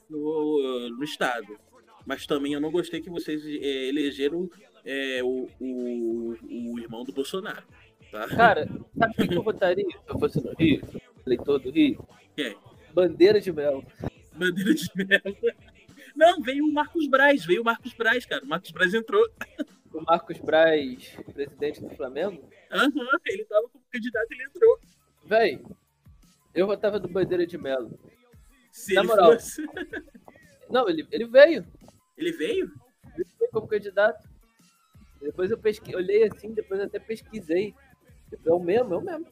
[0.09, 1.57] no, no estado.
[2.05, 4.49] Mas também eu não gostei que vocês é, elegeram
[4.83, 7.65] é, o, o, o irmão do Bolsonaro.
[8.11, 8.27] Tá?
[8.27, 10.81] Cara, sabe o que eu votaria se eu fosse no Rio?
[11.25, 12.07] Eleitor do Rio?
[12.35, 12.57] Quem?
[12.93, 13.83] Bandeira de Mel.
[14.33, 15.55] Bandeira de Mel.
[16.15, 18.43] Não, veio o Marcos Braz, veio o Marcos Braz, cara.
[18.43, 19.29] O Marcos Braz entrou.
[19.93, 22.49] O Marcos Braz, presidente do Flamengo?
[22.71, 24.79] Aham, uhum, ele tava como candidato ele entrou.
[25.25, 25.61] Véi,
[26.53, 27.97] eu votava do Bandeira de Melo.
[28.71, 29.33] Se Na moral.
[29.33, 29.65] Fosse...
[30.69, 31.65] Não, ele, ele veio.
[32.17, 32.71] Ele veio?
[33.15, 34.27] Ele veio como candidato.
[35.21, 37.73] Depois eu pesquei, olhei assim, depois até pesquisei.
[38.45, 39.27] É o mesmo, é o mesmo.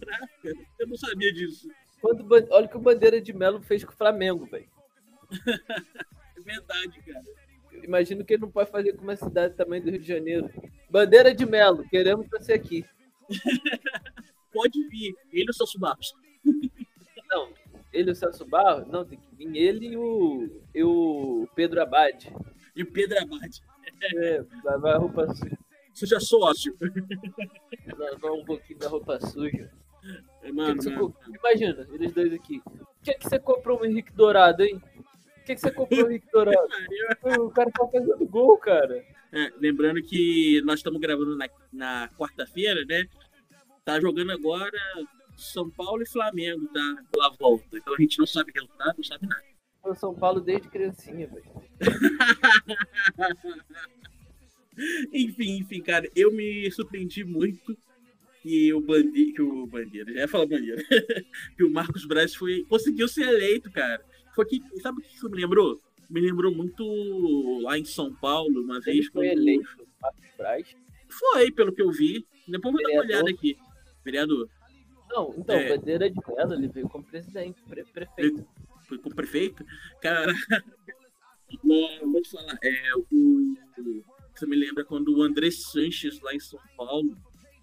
[0.00, 1.68] Caraca, eu não sabia disso.
[2.00, 4.68] Quando, olha o que o Bandeira de Melo fez com o Flamengo, velho.
[5.46, 7.24] é verdade, cara.
[7.82, 10.50] Imagino que ele não pode fazer com uma cidade também do Rio de Janeiro.
[10.90, 12.84] Bandeira de Melo, queremos você aqui.
[14.52, 15.74] pode vir, ele e os seus
[17.92, 18.86] ele e o Celso Barros?
[18.88, 22.32] Não, tem que vir ele e o, e o Pedro Abad.
[22.76, 23.60] E o Pedro Abad.
[24.14, 25.58] É, vai, vai roupa suja.
[25.98, 26.76] Seja sócio.
[27.98, 29.68] Lavar um pouquinho da roupa suja.
[30.42, 32.62] É, Mano, Que que mano, co- Imagina, eles dois aqui.
[32.64, 34.80] O que, que você comprou um Henrique Dourado, hein?
[34.96, 36.56] O que, que você comprou um Henrique Dourado?
[37.42, 39.04] o cara tá fazendo gol, cara.
[39.32, 43.04] É, lembrando que nós estamos gravando na, na quarta-feira, né?
[43.84, 44.78] Tá jogando agora
[45.36, 47.02] São Paulo e Flamengo, tá?
[47.10, 47.76] Pela volta.
[47.76, 49.48] Então a gente não sabe resultado, não sabe nada.
[49.96, 51.50] São Paulo desde criancinha, velho.
[55.12, 57.76] Enfim, enfim, cara, eu me surpreendi muito
[58.42, 60.82] que o Bandeira, que o Bandeira, já ia falar Bandeira,
[61.56, 64.02] que o Marcos Braz foi, conseguiu ser eleito, cara.
[64.34, 65.80] Foi que, sabe o que isso me lembrou?
[66.08, 70.76] Me lembrou muito lá em São Paulo, uma Ele vez foi quando- eleito, Marcos Braz.
[71.08, 72.24] Foi, pelo que eu vi.
[72.46, 73.56] Depois vou dar uma olhada aqui.
[74.04, 74.48] Vereador.
[75.10, 75.76] Não, então, É.
[75.76, 78.46] Bandeira de Mello, ele veio como presidente, pre- prefeito.
[78.86, 79.64] foi com o prefeito,
[80.00, 80.32] cara.
[81.64, 83.54] Vou te falar, é, o,
[84.46, 87.16] me lembra quando o André Sanches, lá em São Paulo,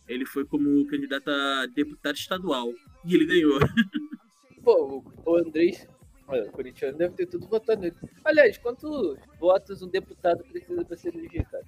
[0.08, 2.74] ele foi como candidato a deputado estadual.
[3.04, 3.60] E ele ganhou.
[4.64, 5.88] Pô, o- Andrés,
[6.28, 7.96] olha, o corintiano deve ter tudo votado nele.
[8.24, 11.66] Aliás, quantos votos um deputado precisa pra se eleger, cara?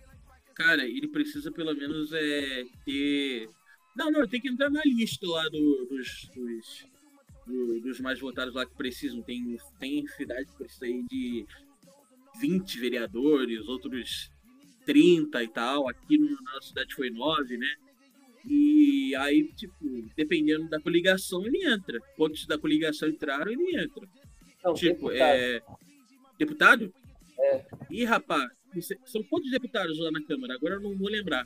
[0.56, 3.50] Cara, ele precisa pelo menos é, ter.
[3.96, 6.86] Não, não, tem que entrar na lista lá do- dos, dos,
[7.46, 9.22] do- dos mais votados lá que precisam.
[9.22, 11.46] Tem, tem cidade que precisa aí de
[12.40, 14.32] 20 vereadores, outros
[14.88, 15.88] 30 e tal.
[15.88, 17.68] Aqui no- na nossa cidade foi 9, né?
[18.50, 19.76] E aí, tipo,
[20.16, 22.00] dependendo da coligação, ele entra.
[22.16, 24.08] Quantos da coligação entraram, ele entra.
[24.64, 25.22] Não, Tipo, deputado.
[25.22, 25.62] é.
[26.40, 26.94] Deputado?
[27.40, 27.66] É.
[27.92, 28.50] Ih, rapaz,
[29.06, 30.54] são quantos deputados lá na Câmara?
[30.56, 31.46] Agora eu não vou lembrar.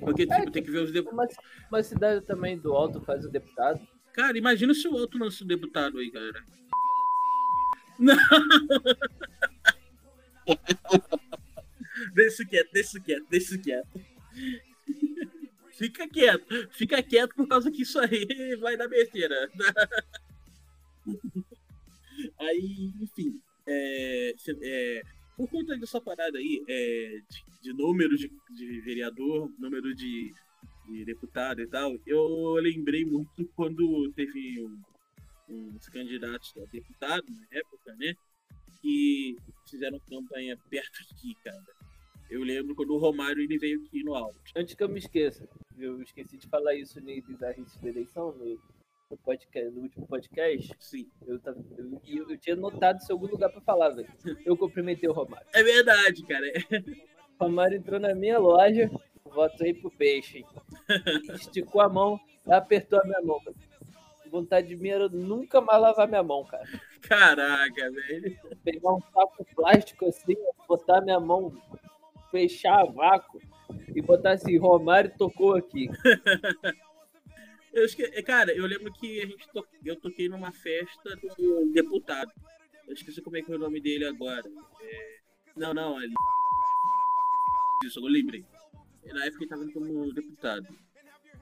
[0.00, 1.34] Porque, tipo, tem que ver os deputados.
[1.36, 3.80] Uma, uma cidade também do Alto faz o deputado.
[4.12, 6.44] Cara, imagina se o outro lança um deputado aí, cara.
[7.98, 8.16] Não!
[12.14, 13.88] Deixa quieto, deixa quieto, deixa quieto.
[15.76, 19.50] Fica quieto, fica quieto por causa que isso aí vai dar besteira.
[22.38, 25.02] Aí, enfim, é, é,
[25.36, 30.32] por conta dessa parada aí, é, de, de número de, de vereador, número de,
[30.86, 34.82] de deputado e tal, eu lembrei muito quando teve um-
[35.76, 38.14] uns candidatos a deputado na época, né?
[38.80, 39.36] Que
[39.68, 41.62] fizeram campanha perto aqui, cara.
[42.30, 44.38] Eu lembro quando o Romário ele veio aqui no alto.
[44.56, 48.58] Antes que eu me esqueça, eu esqueci de falar isso no Bizarrice da Eleição, no,
[49.10, 50.74] no podcast, no último podcast.
[50.78, 51.08] Sim.
[51.26, 54.08] Eu, tava, eu, eu, eu tinha notado seu algum lugar pra falar, velho.
[54.44, 55.46] Eu cumprimentei o Romário.
[55.52, 56.46] É verdade, cara.
[57.38, 58.90] O Romário entrou na minha loja,
[59.24, 60.44] voto aí pro peixe.
[61.34, 63.40] Esticou a mão, apertou a minha mão.
[64.30, 66.64] Vontade de mim era nunca mais lavar minha mão, cara.
[67.02, 68.36] Caraca, velho.
[68.64, 70.34] Pegar um saco plástico assim,
[70.66, 71.52] botar minha mão,
[72.34, 73.40] fechar a vácuo
[73.94, 75.88] e botar assim, Romário tocou aqui.
[77.72, 78.04] Eu esque...
[78.22, 79.66] Cara, eu lembro que a gente to...
[79.84, 82.30] eu toquei numa festa do deputado.
[82.86, 84.48] Eu esqueci como é que é o nome dele agora.
[84.80, 85.18] É...
[85.56, 86.14] Não, não, ele.
[87.84, 88.44] Isso, eu lembrei.
[89.06, 90.68] Na época ele tava como deputado.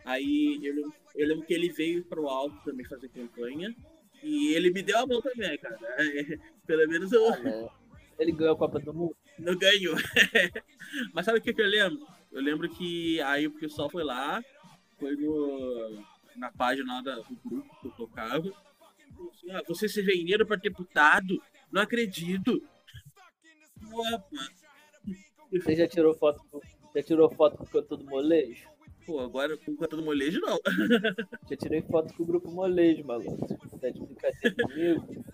[0.07, 3.77] Aí eu lembro, eu lembro que ele veio pro alto também fazer campanha.
[4.23, 5.79] E ele me deu a mão também, cara.
[5.99, 7.69] É, Pelo menos eu Ah, né?
[8.19, 9.17] Ele ganhou a Copa do Mundo.
[9.39, 9.95] não ganhou.
[11.13, 12.07] Mas sabe o que, que eu lembro?
[12.31, 14.43] Eu lembro que aí o pessoal foi lá,
[14.99, 16.03] foi no,
[16.37, 18.39] na página lá da- do grupo que eu tocava.
[18.39, 21.43] assim, ah, você se venderam para deputado?
[21.71, 22.63] Não acredito.
[23.93, 24.49] Opa.
[25.53, 26.43] Você já tirou foto,
[26.95, 28.67] já tirou foto com molejo?
[29.07, 30.59] Pô, agora com o canto do molejo não.
[31.51, 33.47] Já tirei foto com o grupo molejo, maluco.
[33.81, 35.25] Tá de brincadeira comigo?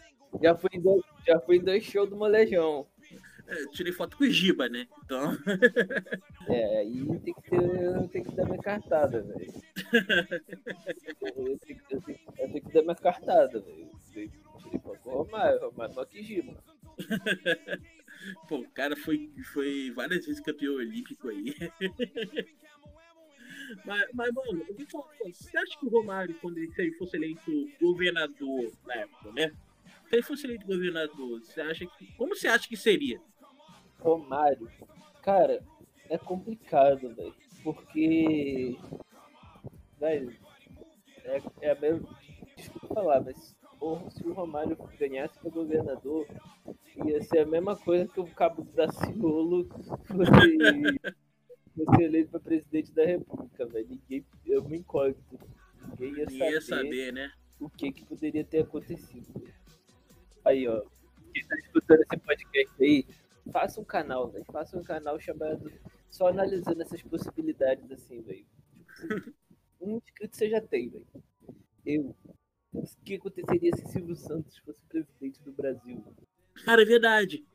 [0.43, 2.87] Já fui em dois, já fui em dois shows do molejão.
[3.47, 4.87] É, tirei foto com o Giba, né?
[5.05, 5.33] Então,
[6.49, 9.53] É, aí tem que ter, tem que dar minha cartada, velho.
[11.23, 13.91] Eu, tenho que- eu tenho- eu tenho que dar minha cartada, velho.
[14.13, 14.31] Tirei
[14.83, 16.55] foto com o Romário, Romário maior que Giba.
[18.49, 21.55] pô, o cara foi, foi várias vezes campeão olímpico aí.
[23.85, 24.65] Mas, mas, mano.
[25.25, 27.51] Você acha que o Romário, quando ele se ele fosse eleito
[27.81, 29.53] governador na época, né?
[30.09, 32.07] Se ele fosse eleito governador, você acha que.
[32.17, 33.21] Como você acha que seria?
[34.01, 34.71] Romário,
[35.23, 35.63] cara,
[36.09, 37.35] é complicado, velho.
[37.63, 38.77] Porque.
[39.99, 40.37] Velho,
[41.25, 42.09] é, é a mesma.
[42.57, 43.57] Desculpa falar, mas
[44.11, 46.27] se o Romário ganhasse para governador,
[47.07, 49.69] ia ser a mesma coisa que o Cabo Daciolo
[51.85, 53.89] fosse, fosse eleito para presidente da República, velho.
[53.89, 54.27] Ninguém.
[54.45, 55.39] Eu me incógnito.
[55.91, 57.33] Ninguém ia Ninguém saber, ia saber, né?
[57.61, 59.27] o que, que poderia ter acontecido.
[60.45, 60.83] Aí, ó.
[61.33, 63.07] Quem tá escutando esse podcast aí,
[63.53, 64.45] faça um canal, velho.
[64.47, 65.73] Faça um canal chamado
[66.11, 68.47] só analisando essas possibilidades assim, velho.
[69.81, 71.07] Um inscrito você já tem, velho.
[71.87, 72.17] Eu.
[72.73, 76.05] O que aconteceria se Silvio Santos fosse presidente do Brasil?
[76.65, 77.47] Cara, é verdade.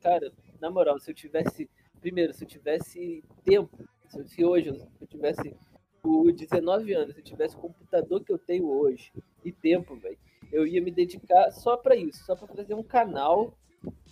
[0.00, 1.70] Cara, na moral, se eu tivesse.
[2.02, 3.78] Primeiro, se eu tivesse tempo,
[4.26, 5.54] se hoje eu tivesse
[6.02, 9.12] por 19 anos, se eu tivesse o computador que eu tenho hoje
[9.44, 10.18] e tempo, velho,
[10.52, 13.56] eu ia me dedicar só para isso, só para fazer um canal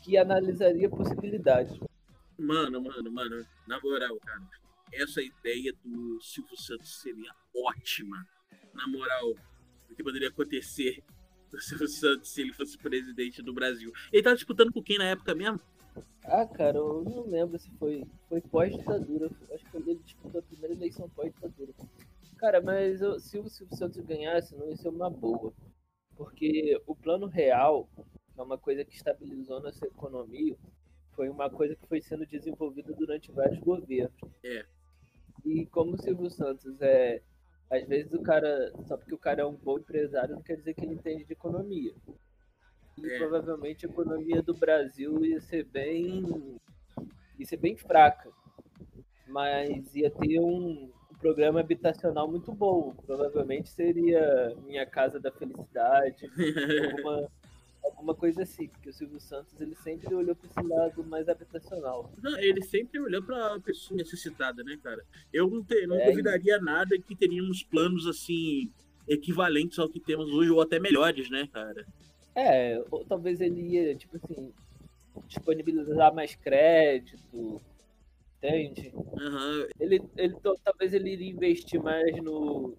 [0.04, 1.76] que analisaria possibilidades.
[2.38, 4.48] Mano, mano, mano, na moral, cara,
[4.92, 8.24] essa ideia do Silvio Santos seria ótima.
[8.72, 9.34] Na moral,
[9.90, 11.02] o que poderia acontecer
[11.50, 13.92] do Silvio Santos se ele fosse presidente do Brasil?
[14.12, 15.60] Ele tava disputando com quem na época mesmo?
[16.24, 19.30] Ah, cara, eu não lembro se foi, foi pós-ditadura.
[19.52, 21.72] Acho que ele disputou a primeira eleição pós-ditadura.
[22.38, 25.52] Cara, mas eu, se o Silvio Santos ganhasse, não ia ser uma boa.
[26.16, 27.88] Porque o plano real,
[28.34, 30.56] que é uma coisa que estabilizou nossa economia,
[31.14, 34.14] foi uma coisa que foi sendo desenvolvida durante vários governos.
[34.42, 34.64] É.
[35.44, 37.22] E como o Silvio Santos é.
[37.70, 38.72] Às vezes o cara.
[38.86, 41.32] Só porque o cara é um bom empresário não quer dizer que ele entende de
[41.32, 41.94] economia.
[42.98, 43.18] E É.
[43.18, 46.58] provavelmente a economia do Brasil ia ser bem.
[47.38, 48.30] ia ser bem fraca.
[49.26, 52.94] Mas ia ter um, um programa habitacional muito bom.
[53.06, 56.28] Provavelmente seria Minha Casa da Felicidade,
[56.90, 57.30] alguma,
[57.84, 58.68] alguma coisa assim.
[58.68, 62.12] Porque o Silvio Santos ele sempre olhou para esse lado mais habitacional.
[62.20, 65.04] Não, ele sempre olhou pra pessoa necessitada, né, cara?
[65.32, 66.10] Eu não, te- não É.
[66.10, 68.70] duvidaria nada que teríamos planos assim
[69.08, 71.86] equivalentes ao que temos hoje ou até melhores, né, cara?
[72.40, 74.52] É, ou talvez ele ia, tipo assim,
[75.26, 77.60] disponibilizar mais crédito,
[78.38, 78.92] entende?
[78.96, 82.76] Aham, Ele, ele talvez ele iria investir mais no,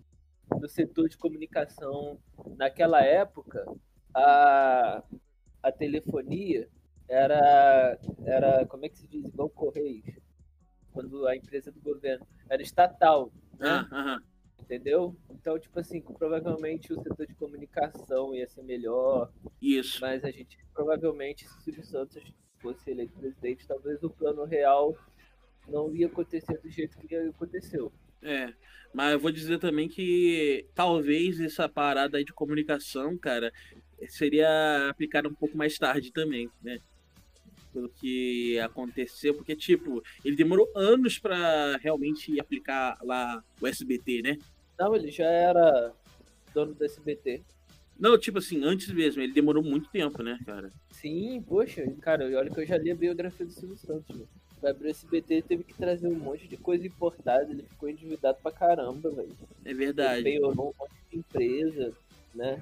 [0.59, 2.17] no setor de comunicação.
[2.57, 3.65] Naquela época,
[4.13, 5.03] a,
[5.61, 6.67] a telefonia
[7.07, 10.15] era, era, como é que se diz, igual Correios,
[10.91, 13.85] quando a empresa do governo era estatal, né?
[13.91, 14.23] aham.
[14.61, 15.15] Entendeu?
[15.29, 19.99] Então, tipo assim, provavelmente o setor de comunicação ia ser melhor, Isso.
[19.99, 22.23] mas a gente provavelmente, se o Silvio Santos
[22.59, 24.95] fosse eleito presidente, talvez o plano real
[25.67, 27.91] não ia acontecer do jeito que aconteceu.
[28.21, 28.53] É,
[28.93, 33.51] mas eu vou dizer também que talvez essa parada aí de comunicação, cara,
[34.07, 36.79] seria aplicada um pouco mais tarde também, né?
[37.73, 44.37] Pelo que aconteceu, porque, tipo, ele demorou anos pra realmente aplicar lá o SBT, né?
[44.77, 45.93] Não, ele já era
[46.53, 47.41] dono do SBT.
[47.97, 50.69] Não, tipo assim, antes mesmo, ele demorou muito tempo, né, cara?
[50.89, 54.15] Sim, poxa, cara, olha que eu já li a biografia do Silvio Santos.
[54.15, 54.27] Velho.
[54.61, 58.37] Vai pro SBT ele teve que trazer um monte de coisa importada, ele ficou endividado
[58.43, 59.35] pra caramba, velho.
[59.65, 60.23] É Ele verdade.
[60.23, 61.93] penhorou um monte de empresa,
[62.35, 62.61] né?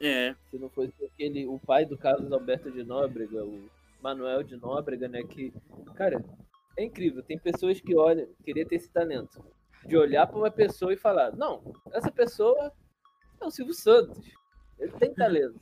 [0.00, 3.68] É, Se não fosse aquele, o pai do Carlos Alberto de Nóbrega, o
[4.00, 5.22] Manuel de Nóbrega, né?
[5.22, 5.52] Que,
[5.94, 6.24] cara,
[6.76, 7.22] é incrível.
[7.22, 9.44] Tem pessoas que olham, queria ter esse talento,
[9.84, 12.72] de olhar pra uma pessoa e falar: não, essa pessoa
[13.40, 14.18] é o Silvio Santos.
[14.78, 15.60] Ele tem talento.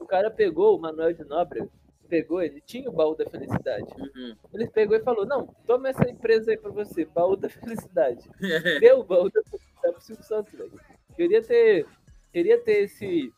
[0.00, 1.68] O cara pegou o Manuel de Nóbrega,
[2.08, 3.90] pegou, ele tinha o baú da felicidade.
[3.98, 4.36] uhum.
[4.52, 8.28] Ele pegou e falou: não, toma essa empresa aí pra você, baú da felicidade
[8.80, 10.80] deu o baú da felicidade pro Silvio Santos, velho.
[11.14, 11.86] Queria ter,
[12.32, 13.32] queria ter esse,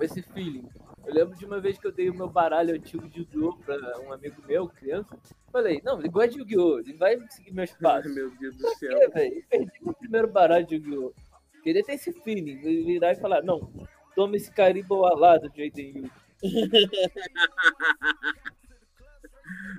[0.00, 0.68] esse feeling.
[1.06, 3.56] Eu lembro de uma vez que eu dei o meu baralho antigo de Yu-Gi-Oh!
[3.58, 5.16] pra um amigo meu, criança.
[5.52, 6.80] Falei, não, ele gosta de Yu-Gi-Oh!
[6.80, 8.12] Ele vai seguir meus passos.
[8.12, 9.12] Meu Deus do céu.
[9.12, 9.44] quê?
[9.48, 11.14] Perdi meu primeiro baralho de Yu-Gi-Oh!
[11.62, 13.72] Queria ter esse feeling, virar e falar, não,
[14.16, 16.10] toma esse carimbo alado de Aiden Yu.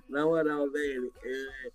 [0.07, 1.71] Na moral, velho, é,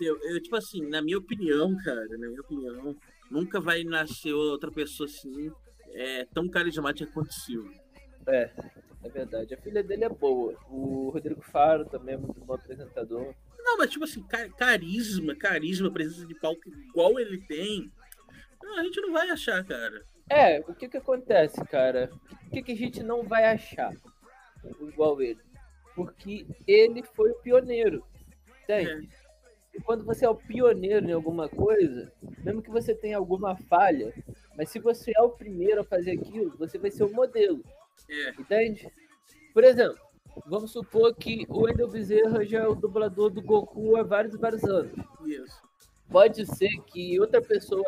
[0.00, 2.96] eu, eu, tipo assim, na minha opinião, cara, na minha opinião,
[3.30, 5.52] nunca vai nascer outra pessoa assim,
[5.90, 7.78] é, tão carismática quanto o Silvio.
[8.26, 8.50] É,
[9.06, 9.54] é verdade.
[9.54, 10.54] A filha dele é boa.
[10.68, 13.34] O Rodrigo Faro também é muito bom apresentador.
[13.58, 17.90] Não, mas tipo assim, ca- carisma, carisma, presença de palco igual ele tem,
[18.62, 20.04] não, a gente não vai achar, cara.
[20.30, 22.10] É, o que que acontece, cara?
[22.46, 23.92] O que que a gente não vai achar
[24.80, 25.40] igual ele?
[25.94, 28.04] Porque ele foi o pioneiro,
[28.62, 29.08] entende?
[29.74, 34.12] E quando você é o pioneiro em alguma coisa, mesmo que você tenha alguma falha,
[34.56, 37.62] mas se você é o primeiro a fazer aquilo, você vai ser o modelo,
[38.08, 38.90] É, entende?
[39.52, 39.98] Por exemplo,
[40.46, 44.38] vamos supor que o Wendel Bezerra já é o dublador do Goku há vários e
[44.38, 44.92] vários anos.
[45.24, 45.62] isso.
[46.10, 47.84] Pode ser que outra pessoa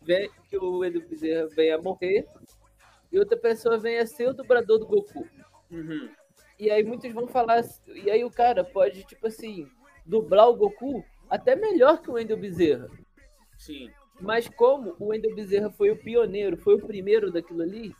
[0.00, 2.26] venha, que o Wendel Bezerra venha a morrer
[3.10, 5.28] e outra pessoa venha a ser o dublador do Goku.
[5.70, 6.08] Uhum.
[6.58, 9.68] E aí muitos vão falar, e aí o cara pode, tipo assim,
[10.06, 12.88] dublar o Goku até melhor que o Wendel Bezerra.
[13.58, 13.90] Sim.
[14.20, 17.94] Mas como o Wendel Bezerra foi o pioneiro, foi o primeiro daquilo ali,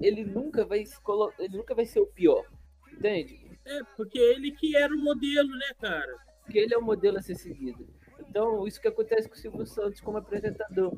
[0.00, 1.32] ele nunca vai colo...
[1.38, 2.44] ele nunca vai ser o pior.
[2.92, 3.40] Entende?
[3.64, 6.16] É, porque ele que era o modelo, né, cara?
[6.42, 7.86] Porque ele é o modelo a ser seguido.
[8.18, 10.96] Então, isso que acontece com o Silvio Santos como apresentador.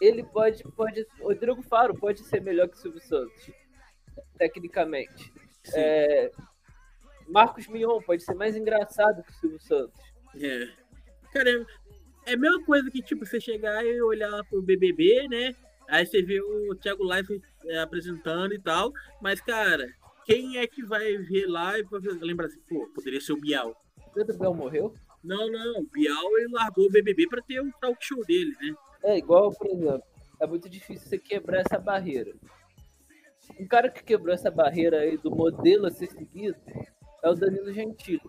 [0.00, 1.06] Ele pode, pode.
[1.20, 3.50] Rodrigo Faro pode ser melhor que o Silvio Santos,
[4.38, 5.32] tecnicamente.
[5.74, 6.30] É,
[7.28, 10.00] Marcos Mion pode ser mais engraçado que o Silvio Santos.
[10.36, 10.68] É.
[11.32, 11.66] Cara,
[12.26, 15.54] é a mesma coisa que, tipo, você chegar e olhar pro BBB, né?
[15.90, 18.92] Aí você vê o Thiago Life é, apresentando e tal.
[19.20, 19.86] Mas, cara,
[20.24, 23.76] quem é que vai ver lá e vai lembrar assim, pô, poderia ser o Bial.
[24.14, 24.94] Pedro Bial morreu?
[25.22, 25.80] Não, não.
[25.80, 28.74] O Bial ele largou o BBB pra ter um talk show dele, né?
[29.02, 30.02] É igual, por exemplo,
[30.40, 32.32] é muito difícil você quebrar essa barreira.
[33.58, 36.56] Um cara que quebrou essa barreira aí do modelo a ser seguido
[37.22, 38.22] é o Danilo Gentili,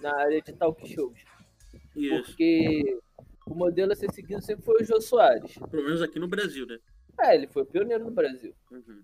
[0.00, 1.18] na área de talk shows.
[1.96, 2.24] Isso.
[2.26, 2.98] Porque
[3.46, 5.58] o modelo a ser seguido sempre foi o Jô Soares.
[5.70, 6.78] Pelo menos aqui no Brasil, né?
[7.20, 8.54] É, ele foi pioneiro no Brasil.
[8.70, 9.02] Uhum.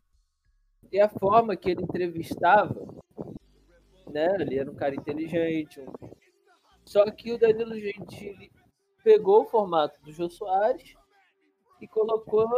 [0.91, 2.74] E a forma que ele entrevistava,
[4.11, 4.36] né?
[4.41, 5.80] Ele era um cara inteligente.
[5.80, 5.93] Um...
[6.84, 8.51] Só que o Danilo Gentili
[9.05, 10.95] pegou o formato do Jô Soares
[11.80, 12.49] e colocou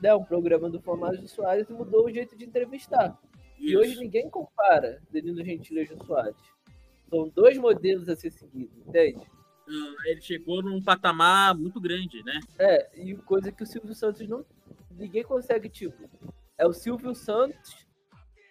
[0.00, 3.18] né, um programa do formato do Soares e mudou o jeito de entrevistar.
[3.58, 3.72] Isso.
[3.72, 6.36] E hoje ninguém compara Danilo Gentili e Jô Soares.
[7.08, 9.26] São dois modelos a ser seguidos, entende?
[10.04, 12.40] Ele chegou num patamar muito grande, né?
[12.58, 14.44] É, e coisa que o Silvio Santos não.
[14.90, 16.08] Ninguém consegue, tipo.
[16.56, 17.86] É o Silvio Santos,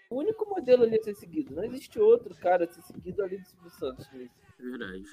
[0.09, 1.55] o único modelo ali a ser seguido.
[1.55, 4.09] Não existe outro cara a ser seguido além do Silvio Santos.
[4.11, 4.31] Mesmo.
[4.59, 5.03] Verdade.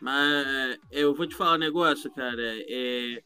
[0.00, 2.42] Mas eu vou te falar um negócio, cara.
[2.68, 3.22] É,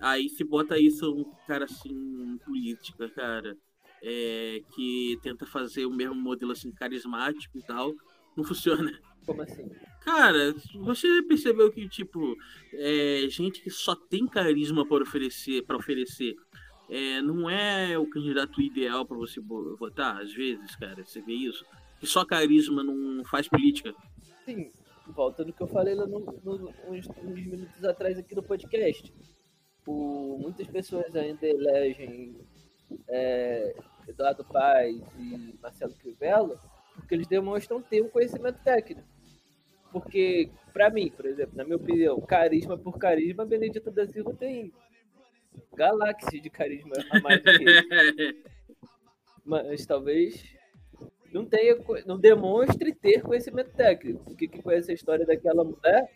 [0.00, 3.56] aí se bota isso um cara assim, política, cara.
[4.02, 7.92] É, que tenta fazer o mesmo modelo assim, carismático e tal.
[8.36, 8.98] Não funciona.
[9.26, 9.70] Como assim?
[10.00, 12.36] Cara, você percebeu que, tipo,
[12.72, 16.34] é, gente que só tem carisma para oferecer, para oferecer
[16.90, 21.64] é, não é o candidato ideal para você votar, às vezes, cara, você vê isso?
[22.00, 23.94] Que só carisma não faz política.
[24.44, 24.70] Sim,
[25.08, 29.12] volta do que eu falei lá no, no, uns, uns, minutos atrás aqui no podcast.
[29.86, 32.36] O, muitas pessoas ainda elegem
[33.08, 33.74] é,
[34.08, 36.60] Eduardo Paes e Marcelo Crivella
[36.94, 39.08] porque eles demonstram ter um conhecimento técnico.
[39.92, 44.72] Porque, para mim, por exemplo, na minha opinião, carisma por carisma, Benedito da Silva tem
[45.76, 48.44] galáxia de carisma a mais do que ele.
[49.44, 50.42] Mas talvez
[51.32, 51.76] não tenha,
[52.06, 54.24] não demonstre ter conhecimento técnico.
[54.24, 56.10] Porque quem conhece a história daquela mulher.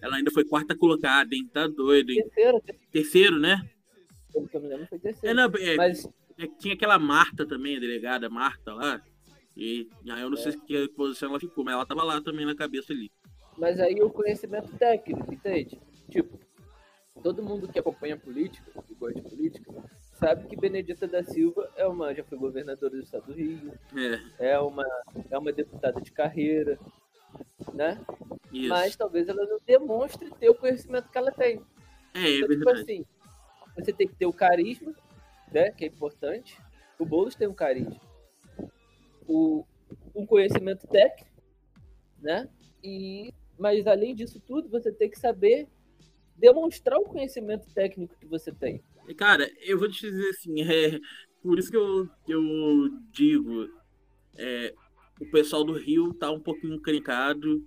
[0.00, 1.48] Ela ainda foi quarta colocada, hein?
[1.52, 2.22] Tá doido, hein?
[2.22, 3.60] Terceiro, terceiro né?
[4.32, 5.28] Pelo que eu me lembro, foi terceiro.
[5.28, 6.08] É, não, é, Mas...
[6.38, 9.02] É, tinha aquela Marta também, a delegada Marta lá.
[9.54, 10.40] E aí eu não é.
[10.40, 13.10] sei que posição ela ficou, mas ela tava lá também na cabeça ali.
[13.60, 15.80] Mas aí o conhecimento técnico, entende?
[16.08, 16.38] Tipo,
[17.22, 19.70] todo mundo que acompanha política, que gosta de política,
[20.14, 23.72] sabe que Benedita da Silva é uma, já foi governadora do estado do Rio,
[24.38, 24.86] é, é uma,
[25.30, 26.78] é uma deputada de carreira,
[27.74, 28.00] né?
[28.50, 28.68] Isso.
[28.68, 31.60] Mas talvez ela não demonstre ter o conhecimento que ela tem.
[32.14, 33.04] É, é então, tipo assim,
[33.76, 34.92] você tem que ter o carisma,
[35.52, 35.70] né?
[35.70, 36.58] Que é importante.
[36.98, 38.00] O Boulos tem um carisma
[39.30, 39.64] o,
[40.14, 41.30] um conhecimento técnico,
[42.20, 42.48] né?
[42.82, 45.68] E, mas além disso tudo, você tem que saber
[46.34, 48.82] demonstrar o conhecimento técnico que você tem.
[49.18, 50.98] Cara, eu vou te dizer assim, é
[51.42, 53.68] por isso que eu, eu digo,
[54.38, 54.74] é,
[55.20, 57.62] o pessoal do Rio tá um pouquinho encrencado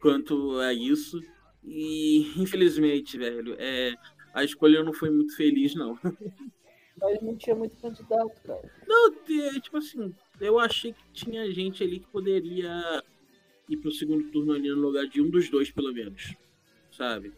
[0.00, 1.20] quanto a isso.
[1.62, 3.94] E infelizmente, velho, é,
[4.34, 5.96] a escolha não foi muito feliz, não.
[7.00, 8.72] Mas não tinha muito candidato, cara.
[8.88, 13.02] Não, é, tipo assim, eu achei que tinha gente ali que poderia
[13.68, 16.34] ir pro segundo turno ali no lugar de um dos dois, pelo menos.
[16.90, 17.32] Sabe?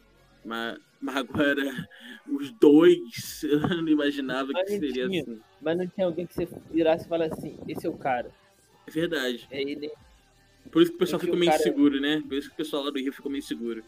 [0.45, 1.89] Mas, mas agora,
[2.29, 5.41] os dois, eu não imaginava mas que seria tinha, assim.
[5.61, 8.31] Mas não tinha alguém que você virasse e falasse assim, esse é o cara.
[8.87, 9.47] É verdade.
[9.51, 9.91] É ele.
[10.71, 11.63] Por isso que o pessoal ficou meio cara...
[11.63, 12.23] inseguro, né?
[12.27, 13.83] Por isso que o pessoal lá do Rio ficou meio inseguro.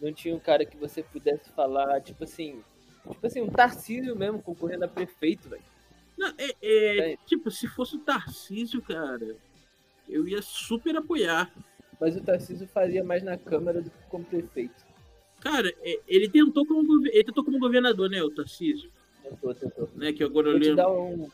[0.00, 2.62] Não tinha um cara que você pudesse falar, tipo assim,
[3.10, 5.62] tipo assim, um Tarcísio mesmo concorrendo a prefeito, velho.
[6.16, 9.36] Não, é, é, é, tipo, se fosse o Tarcísio, cara,
[10.08, 11.52] eu ia super apoiar.
[12.00, 14.84] Mas o Tarcísio faria mais na Câmara do que como prefeito.
[15.40, 18.90] Cara, é, ele tentou como, ele tentou como governador, né, o Tarcísio?
[19.22, 19.88] Tentou, tentou.
[19.94, 21.30] Né, que agora vou, te dar um,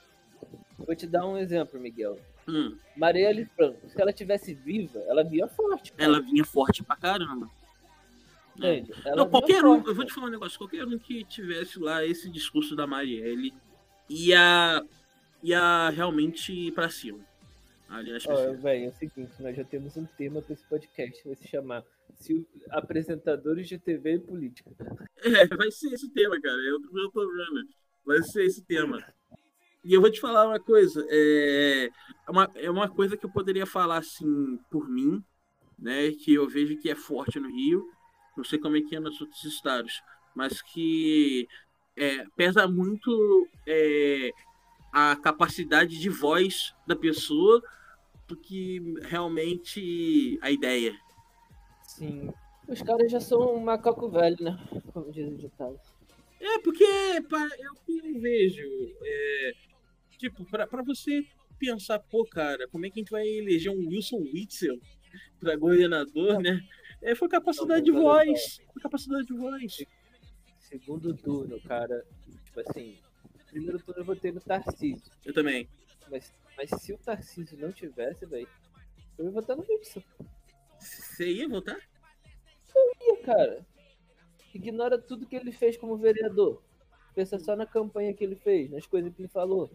[0.78, 2.18] vou te dar um exemplo, Miguel.
[2.48, 2.76] Hum.
[2.96, 5.92] Marielle Franco, se ela tivesse viva, ela vinha forte.
[5.92, 6.04] Cara.
[6.04, 7.48] Ela vinha forte pra caramba.
[8.56, 8.92] Entende?
[9.16, 12.04] Não, qualquer um, forte, eu vou te falar um negócio, qualquer um que tivesse lá
[12.04, 13.54] esse discurso da Marielle
[14.08, 14.84] ia,
[15.42, 17.29] ia realmente ir pra cima.
[17.90, 18.24] Aliás,
[18.62, 21.84] véio, é o seguinte, nós já temos um tema para esse podcast, vai se chamar
[22.70, 24.70] Apresentadores de TV e Política.
[25.22, 26.56] É, vai ser esse tema, cara.
[26.56, 27.68] É o que eu tô vendo.
[28.06, 29.04] Vai ser esse tema.
[29.82, 31.86] E eu vou te falar uma coisa, é,
[32.26, 35.24] é uma, é uma coisa que eu poderia falar assim por mim,
[35.76, 36.12] né?
[36.12, 37.84] Que eu vejo que é forte no Rio,
[38.36, 40.00] não sei como é que é nos outros estados,
[40.34, 41.48] mas que
[41.96, 44.30] é, pesa muito é,
[44.92, 47.60] a capacidade de voz da pessoa
[48.30, 50.96] do que realmente a ideia.
[51.82, 52.32] Sim.
[52.68, 54.56] Os caras já são um macaco velho, né?
[54.92, 55.78] Como diz o ditado.
[56.40, 58.62] É, porque é o que eu vejo.
[59.02, 59.52] É,
[60.16, 61.26] tipo, pra, pra você
[61.58, 64.78] pensar, pô, cara, como é que a gente vai eleger um Wilson Witzel
[65.40, 66.60] para governador, né?
[67.02, 68.60] É, foi capacidade de voz.
[68.72, 69.84] Foi capacidade de voz.
[70.60, 72.06] Segundo turno, cara,
[72.44, 72.96] tipo assim,
[73.50, 75.12] primeiro turno eu votei no Tarcísio.
[75.24, 75.68] Eu também.
[76.08, 78.46] Mas, mas se o Tarcísio não tivesse, velho,
[79.16, 80.02] eu ia votar no Wilson.
[80.78, 81.80] Você ia votar?
[82.76, 83.66] Eu ia, cara.
[84.54, 86.62] Ignora tudo que ele fez como vereador.
[87.14, 89.70] Pensa só na campanha que ele fez, nas coisas que ele falou.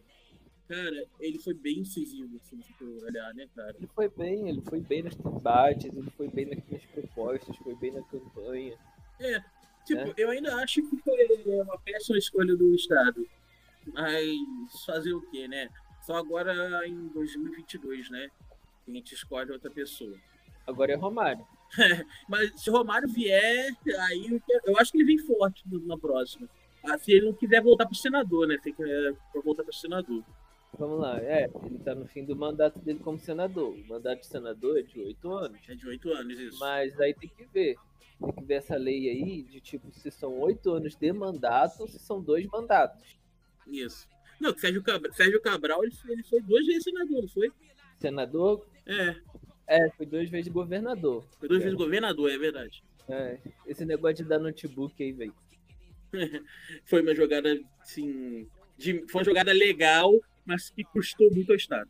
[0.67, 3.75] Cara, ele foi bem incisivo, assim, se for olhar, né, cara?
[3.77, 7.93] Ele foi bem, ele foi bem nos debates, ele foi bem nas propostas, foi bem
[7.93, 8.77] na campanha.
[9.19, 9.39] É,
[9.85, 10.13] tipo, é.
[10.17, 13.27] eu ainda acho que foi uma péssima escolha do Estado.
[13.87, 15.69] Mas fazer o quê, né?
[16.05, 18.29] Só agora em 2022, né?
[18.87, 20.15] A gente escolhe outra pessoa.
[20.67, 21.45] Agora é Romário.
[22.29, 26.47] mas se o Romário vier, aí eu acho que ele vem forte na próxima.
[26.83, 28.59] Ah, se ele não quiser voltar para o senador, né?
[28.61, 30.23] Tem que é, voltar para o senador.
[30.77, 33.73] Vamos lá, é, ele tá no fim do mandato dele como senador.
[33.73, 35.59] O mandato de senador é de oito anos.
[35.67, 36.59] É de oito anos, isso.
[36.59, 37.77] Mas aí tem que ver.
[38.19, 41.87] Tem que ver essa lei aí de tipo se são oito anos de mandato ou
[41.87, 43.17] se são dois mandatos.
[43.65, 44.07] Isso.
[44.39, 47.51] Não, Sérgio Cabral, Sérgio Cabral ele, ele foi duas vezes senador, não foi?
[47.97, 48.65] Senador?
[48.85, 49.15] É.
[49.67, 51.23] É, foi duas vezes governador.
[51.39, 51.63] Foi duas é.
[51.63, 52.83] vezes governador, é verdade.
[53.07, 55.33] É, esse negócio de dar notebook aí, velho.
[56.85, 58.47] foi uma jogada, assim.
[58.77, 60.11] De, foi uma jogada legal,
[60.45, 61.89] mas que custou muito ao Estado.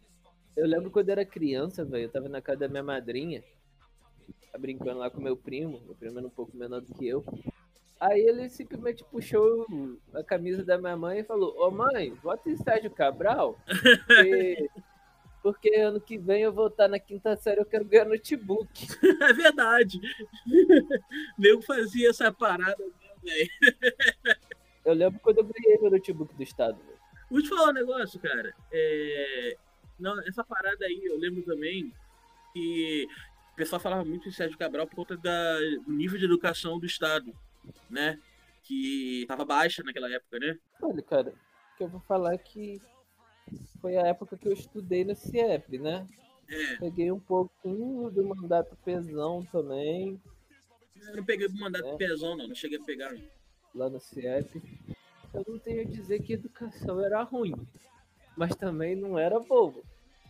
[0.55, 3.43] Eu lembro quando eu era criança, velho, eu tava na casa da minha madrinha,
[4.57, 7.25] brincando lá com meu primo, meu primo era um pouco menor do que eu.
[7.99, 9.65] Aí ele simplesmente puxou
[10.13, 14.69] a camisa da minha mãe e falou: Ô mãe, vota em Sérgio Cabral, porque,
[15.41, 18.69] porque ano que vem eu vou estar na quinta série, eu quero ganhar notebook.
[19.21, 19.99] É verdade.
[21.37, 23.49] Nego fazia essa parada mesmo, velho.
[24.83, 26.77] Eu lembro quando eu ganhei meu notebook do Estado.
[27.29, 28.53] Vou te falar um negócio, cara.
[28.71, 29.57] É...
[29.97, 31.91] Não, essa parada aí, eu lembro também
[32.53, 33.07] que
[33.53, 36.85] o pessoal falava muito em Sérgio Cabral por conta da, do nível de educação do
[36.85, 37.33] Estado,
[37.89, 38.19] né?
[38.63, 40.57] Que estava baixa naquela época, né?
[40.81, 42.81] Olha, cara, o que eu vou falar é que
[43.81, 46.07] foi a época que eu estudei no CIEP, né?
[46.47, 46.75] É.
[46.77, 50.21] Peguei um pouquinho do mandato pesão também.
[51.07, 51.95] Eu não peguei do mandato é.
[51.97, 53.13] pesão, não, não cheguei a pegar.
[53.13, 53.21] Não.
[53.73, 54.61] Lá no CIEP
[55.35, 57.53] eu não tenho a dizer que educação era ruim,
[58.37, 59.83] mas também não era bobo.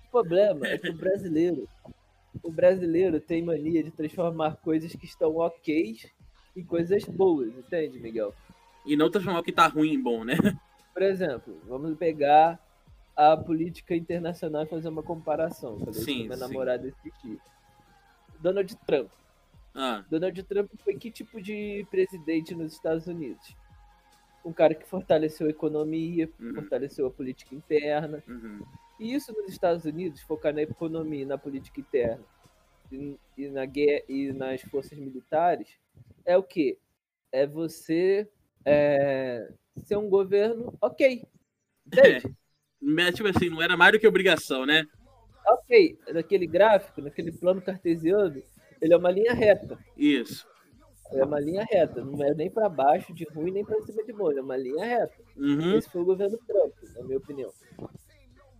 [0.08, 1.70] O problema é que o brasileiro,
[2.42, 5.98] o brasileiro tem mania de transformar coisas que estão ok
[6.56, 8.34] em coisas boas, entende, Miguel?
[8.86, 10.36] E não transformar o que tá ruim em bom, né?
[10.93, 12.60] Por exemplo, vamos pegar
[13.16, 15.80] a política internacional e fazer uma comparação.
[15.80, 16.39] Falei sim, minha sim.
[16.39, 17.39] namorada assistir.
[18.39, 19.10] Donald Trump.
[19.74, 20.06] Ah.
[20.10, 23.56] Donald Trump foi que tipo de presidente nos Estados Unidos?
[24.45, 26.53] um cara que fortaleceu a economia, uhum.
[26.53, 28.24] fortaleceu a política interna.
[28.28, 28.64] Uhum.
[28.99, 32.24] E isso nos Estados Unidos, focar na economia e na política interna
[32.96, 35.68] e, e na guerra e nas forças militares,
[36.26, 36.78] é o que?
[37.32, 38.28] É você
[38.66, 39.52] é,
[39.84, 41.24] ser um governo ok.
[41.86, 42.36] Entende?
[42.88, 43.12] É.
[43.12, 44.86] Tipo assim, não era mais do que obrigação, né?
[45.48, 48.43] Ok, naquele gráfico, naquele plano cartesiano,
[48.80, 49.80] ele é uma linha reta.
[49.98, 50.48] Isso.
[51.12, 54.14] É uma linha reta, não é nem para baixo de ruim, nem para cima de
[54.14, 55.16] bom, é uma linha reta.
[55.36, 55.76] Uhum.
[55.76, 57.52] Esse foi o governo Trump, na minha opinião.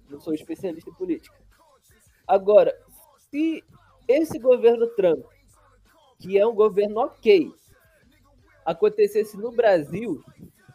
[0.10, 1.36] Não sou especialista em política.
[2.28, 2.76] Agora,
[3.30, 3.64] se
[4.08, 5.26] esse governo Trump,
[6.20, 7.51] que é um governo ok,
[8.66, 10.24] acontecesse no Brasil,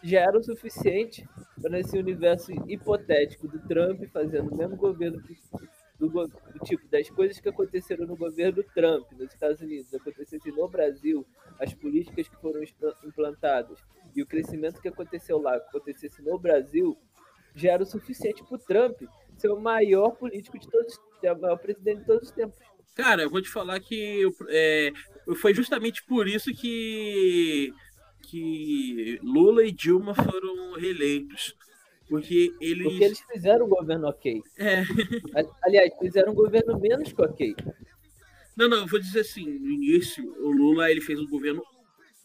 [0.02, 1.28] já era o suficiente
[1.60, 5.36] para esse universo hipotético do Trump fazendo o mesmo governo que
[5.98, 10.66] do, do, tipo das coisas que aconteceram no governo Trump nos Estados Unidos acontecessem no
[10.66, 11.26] Brasil,
[11.58, 12.62] as políticas que foram
[13.04, 13.78] implantadas
[14.16, 16.96] e o crescimento que aconteceu lá acontecesse no Brasil,
[17.54, 19.02] já era o suficiente para o Trump
[19.36, 22.58] ser o maior político de todos, o maior presidente de todos os tempos.
[22.94, 24.92] Cara, eu vou te falar que é,
[25.36, 27.72] foi justamente por isso que
[28.22, 31.54] que Lula e Dilma foram reeleitos
[32.10, 32.88] porque eles.
[32.88, 34.42] Porque eles fizeram um governo ok.
[34.58, 34.82] É.
[35.62, 37.54] Aliás, fizeram um governo menos que ok.
[38.56, 41.62] Não, não, vou dizer assim, no início, o Lula ele fez um governo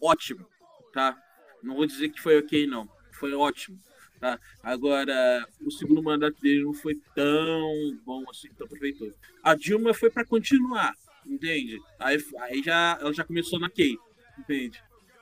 [0.01, 0.45] ótimo,
[0.91, 1.15] tá?
[1.61, 2.89] Não vou dizer que foi ok, não.
[3.11, 3.79] Foi ótimo.
[4.19, 4.39] Tá?
[4.63, 9.13] Agora, o segundo mandato dele não foi tão bom assim, tão proveitoso.
[9.43, 10.93] A Dilma foi para continuar,
[11.25, 11.79] entende?
[11.99, 13.97] Aí, aí já, ela já começou na Key,
[14.39, 14.81] entende?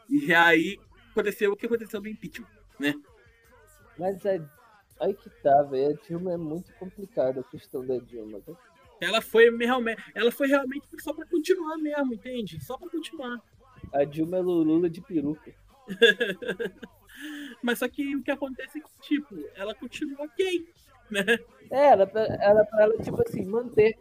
[0.10, 0.80] E aí
[1.12, 2.48] aconteceu o que aconteceu no impeachment,
[2.80, 2.94] né?
[3.98, 4.42] Mas é,
[5.00, 5.98] aí que tá, velho.
[5.98, 8.42] A Dilma é muito complicada a questão da Dilma.
[8.42, 8.54] Tá?
[9.02, 12.64] Ela foi realmente, ela foi realmente só para continuar mesmo, entende?
[12.64, 13.40] Só para continuar.
[13.92, 15.54] A Dilma é Lula de peruca.
[17.64, 20.68] Mas só que o que acontece é que, tipo, ela continua ok,
[21.10, 21.24] né?
[21.72, 22.04] É, ela,
[22.42, 23.98] ela pra ela, tipo assim, manter.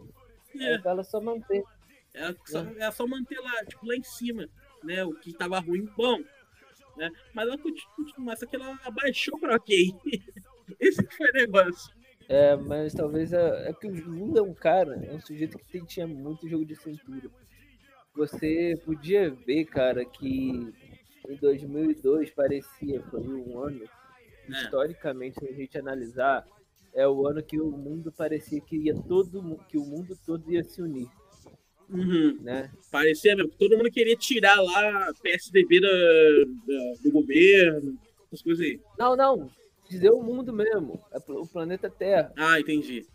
[0.59, 0.77] É.
[0.79, 1.63] Pra ela só manter.
[2.13, 2.75] Ela só, é.
[2.77, 4.49] ela só manter lá, tipo, lá em cima,
[4.83, 5.05] né?
[5.05, 6.19] O que tava ruim, bom.
[6.97, 7.09] Né?
[7.33, 9.95] Mas ela continua, mas só que ela abaixou pra ok.
[10.79, 11.93] Esse foi o negócio.
[12.27, 15.85] É, mas talvez é, é que o Lula é um cara, é um sujeito que
[15.85, 17.29] tinha muito jogo de cintura.
[18.15, 20.73] Você podia ver, cara, que
[21.29, 24.51] em 2002 parecia, foi um ano, é.
[24.51, 26.45] historicamente, se a gente analisar,
[26.93, 30.63] é o ano que o mundo parecia que ia todo que o mundo todo ia
[30.63, 31.07] se unir.
[31.89, 32.39] Uhum.
[32.41, 32.71] Né?
[32.91, 37.97] Parecia mesmo todo mundo queria tirar lá a PSDB da, da, do governo,
[38.27, 38.79] essas coisas aí.
[38.97, 39.49] Não, não.
[39.89, 42.31] Dizer o mundo mesmo, é o planeta Terra.
[42.37, 43.05] Ah, entendi.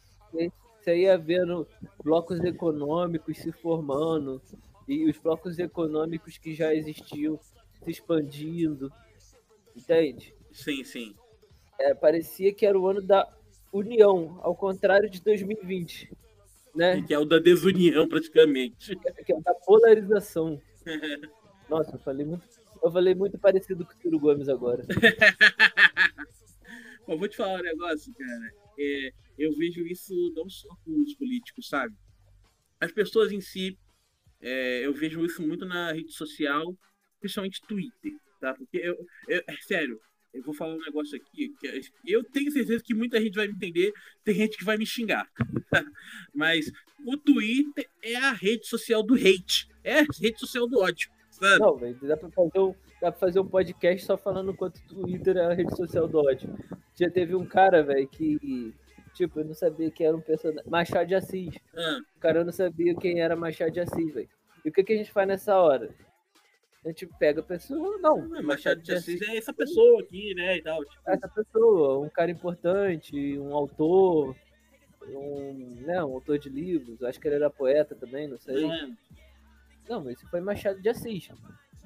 [0.81, 1.67] Você ia vendo
[2.03, 4.41] blocos econômicos se formando
[4.87, 7.39] e os blocos econômicos que já existiam
[7.85, 8.93] se expandindo.
[9.77, 10.35] Entende?
[10.53, 11.15] Sim, sim.
[11.79, 13.29] É, parecia que era o ano da
[13.73, 16.11] união, ao contrário de 2020.
[16.75, 17.03] Né?
[17.03, 18.97] Que é o da desunião, praticamente.
[19.25, 20.61] Que é o da polarização.
[21.69, 22.49] Nossa, eu falei muito,
[22.83, 24.85] eu falei muito parecido com o Ciro Gomes agora.
[27.07, 28.53] eu vou te falar um negócio, cara.
[28.79, 31.95] É, eu vejo isso não só com os políticos, sabe?
[32.81, 33.79] As pessoas em si,
[34.41, 36.75] é, eu vejo isso muito na rede social
[37.21, 38.55] principalmente Twitter, tá?
[38.55, 38.97] Porque eu,
[39.29, 40.01] eu é sério,
[40.33, 43.55] eu vou falar um negócio aqui que eu tenho certeza que muita gente vai me
[43.55, 43.93] entender,
[44.25, 45.29] tem gente que vai me xingar.
[46.35, 46.71] Mas
[47.05, 51.11] o Twitter é a rede social do hate, é a rede social do ódio.
[51.31, 51.59] Sabe?
[51.61, 55.03] Não, velho, dá pra fazer um, dá pra fazer um podcast só falando quanto o
[55.03, 56.53] Twitter é a rede social do ódio.
[56.95, 58.75] Já teve um cara, velho, que
[59.15, 60.71] tipo, eu não sabia que era um personagem.
[60.71, 61.55] Machado de Assis.
[61.77, 61.99] Ah.
[62.17, 64.29] O cara não sabia quem era Machado de Assis, velho.
[64.65, 65.95] E o que, que a gente faz nessa hora?
[66.89, 68.27] A gente pega a pessoa, não.
[68.27, 70.57] não Machado de Assis é essa pessoa aqui, né?
[70.57, 71.03] E tal, tipo.
[71.07, 74.35] Essa pessoa, um cara importante, um autor,
[75.07, 78.65] um, né, um autor de livros, acho que ele era poeta também, não sei.
[78.65, 78.89] É.
[79.89, 81.29] Não, mas isso foi Machado de Assis.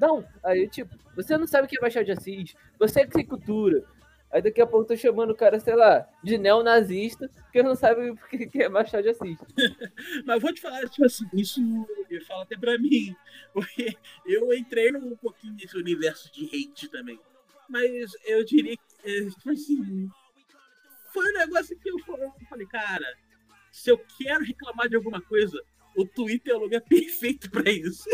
[0.00, 3.24] Não, aí tipo, você não sabe o que é Machado de Assis, você é que
[3.24, 3.84] cultura,
[4.32, 8.10] Aí daqui a pouco tô chamando o cara, sei lá, de neonazista, porque não sabe
[8.16, 9.38] o que é Machado de Assis.
[10.24, 11.60] Mas vou te falar, tipo assim, isso
[12.26, 13.14] fala até pra mim.
[13.52, 17.20] Porque eu entrei um pouquinho nesse universo de hate também.
[17.68, 20.08] Mas eu diria que, é, tipo assim,
[21.12, 21.96] foi um negócio que eu
[22.48, 23.06] falei, cara,
[23.70, 25.62] se eu quero reclamar de alguma coisa,
[25.94, 28.08] o Twitter é o lugar perfeito pra isso.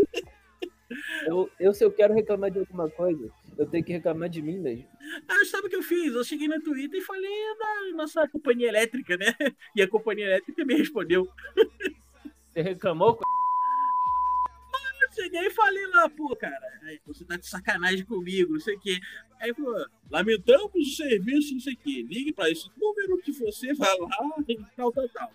[1.26, 4.58] Eu, eu, se eu quero reclamar de alguma coisa, eu tenho que reclamar de mim
[4.58, 4.86] mesmo.
[5.28, 6.14] Ah, sabe o que eu fiz?
[6.14, 9.26] Eu cheguei no Twitter e falei da nossa companhia elétrica, né?
[9.74, 11.28] E a companhia elétrica me respondeu.
[12.52, 13.18] Você reclamou?
[13.20, 16.58] Ah, eu cheguei e falei lá, pô, cara,
[17.06, 18.98] você tá de sacanagem comigo, não sei o quê.
[19.40, 22.06] Aí falou, lamentamos o serviço, não sei o quê.
[22.08, 25.32] Ligue pra esse número que você vai lá e tal, tal, tal.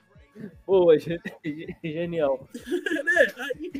[0.65, 0.87] Pô,
[1.83, 2.49] genial.
[3.05, 3.33] né?
[3.37, 3.71] Aí,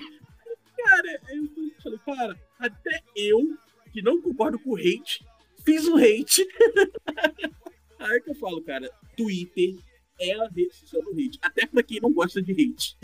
[0.78, 1.50] cara, eu
[1.82, 3.58] falei, cara, até eu,
[3.94, 5.24] que não concordo com o hate,
[5.64, 6.46] fiz o hate.
[8.00, 9.76] Aí que eu falo, cara, Twitter
[10.20, 11.40] é a rede social do hate.
[11.42, 12.98] Até pra quem não gosta de hate.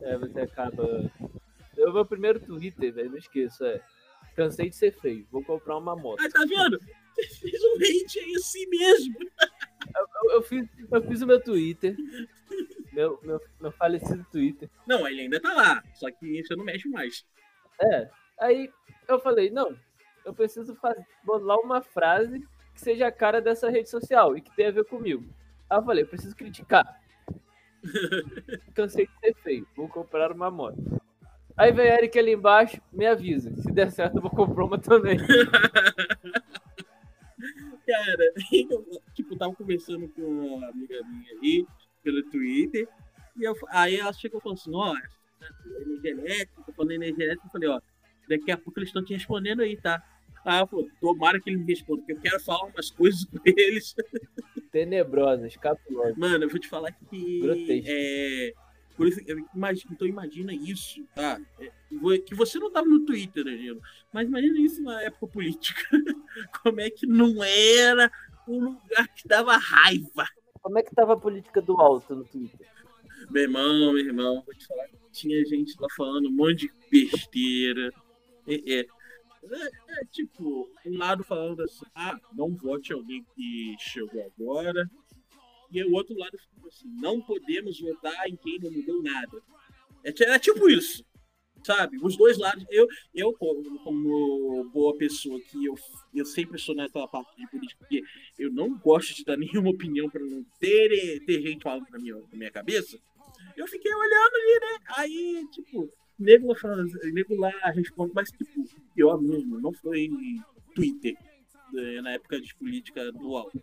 [0.00, 1.10] É, você acaba.
[1.76, 3.66] Eu meu primeiro Twitter, velho, não esqueça.
[3.66, 3.80] É.
[4.36, 6.20] Cansei de ser feio, vou comprar uma moto.
[6.20, 6.78] Ah, tá vendo?
[7.14, 9.14] Você fez um hate aí assim mesmo.
[9.94, 11.96] Eu, eu, eu, fiz, eu fiz o meu Twitter.
[12.92, 14.70] Meu, meu, meu falecido Twitter.
[14.86, 15.82] Não, ele ainda tá lá.
[15.94, 17.24] Só que você não mexe mais.
[17.80, 18.08] É.
[18.40, 18.70] Aí
[19.08, 19.76] eu falei, não,
[20.24, 22.40] eu preciso fazer, bolar uma frase
[22.74, 25.24] que seja a cara dessa rede social e que tenha a ver comigo.
[25.68, 27.00] Aí eu falei, eu preciso criticar.
[28.74, 30.78] Cansei de ser feio, vou comprar uma moto.
[31.56, 33.54] Aí vem Eric ali embaixo, me avisa.
[33.56, 35.18] Se der certo, eu vou comprar uma também.
[37.86, 38.32] Cara,
[38.70, 41.66] eu, tipo, tava conversando com uma amiga minha aí
[42.02, 42.88] pelo Twitter.
[43.36, 44.94] E eu, aí ela chegou e falou assim: ó,
[45.80, 47.80] energia elétrica, falando energia elétrica, eu falei, ó,
[48.28, 50.02] daqui a pouco eles estão te respondendo aí, tá?
[50.44, 53.94] Ah, pô, tomara que ele me responda, porque eu quero falar umas coisas com eles.
[54.70, 56.16] Tenebrosas, capulosas.
[56.16, 57.40] Mano, eu vou te falar que.
[57.40, 57.88] Grotesco.
[57.88, 58.52] É,
[58.96, 59.20] por isso,
[59.54, 61.40] imagino, então imagina isso, tá?
[61.60, 61.70] É,
[62.18, 63.80] que você não tava no Twitter, Angelo,
[64.12, 65.82] mas imagina isso na época política.
[66.62, 68.10] Como é que não era
[68.46, 70.26] um lugar que dava raiva.
[70.60, 72.68] Como é que tava a política do alto no Twitter?
[73.30, 77.10] Meu irmão, meu irmão, vou te falar que tinha gente lá falando um monte de
[77.10, 77.92] besteira.
[78.46, 78.86] É, é,
[79.50, 84.88] é, é, tipo, um lado falando assim, ah, não vote alguém que chegou agora.
[85.70, 89.42] E o outro lado ficou assim, não podemos votar em quem não mudou nada.
[90.04, 91.04] É, é tipo isso
[91.64, 91.98] sabe?
[92.02, 92.64] Os dois lados.
[92.70, 95.74] Eu, eu como boa pessoa que eu,
[96.14, 98.02] eu sempre sou nessa parte de política, porque
[98.38, 102.16] eu não gosto de dar nenhuma opinião para não ter, ter gente falando na minha,
[102.16, 102.98] na minha cabeça.
[103.56, 104.78] Eu fiquei olhando ali, né?
[104.96, 106.76] Aí, tipo, nego lá,
[107.12, 110.08] nego lá responde, mas, tipo, pior mesmo, não foi
[110.74, 111.16] Twitter,
[111.72, 113.60] né, na época de política do alto.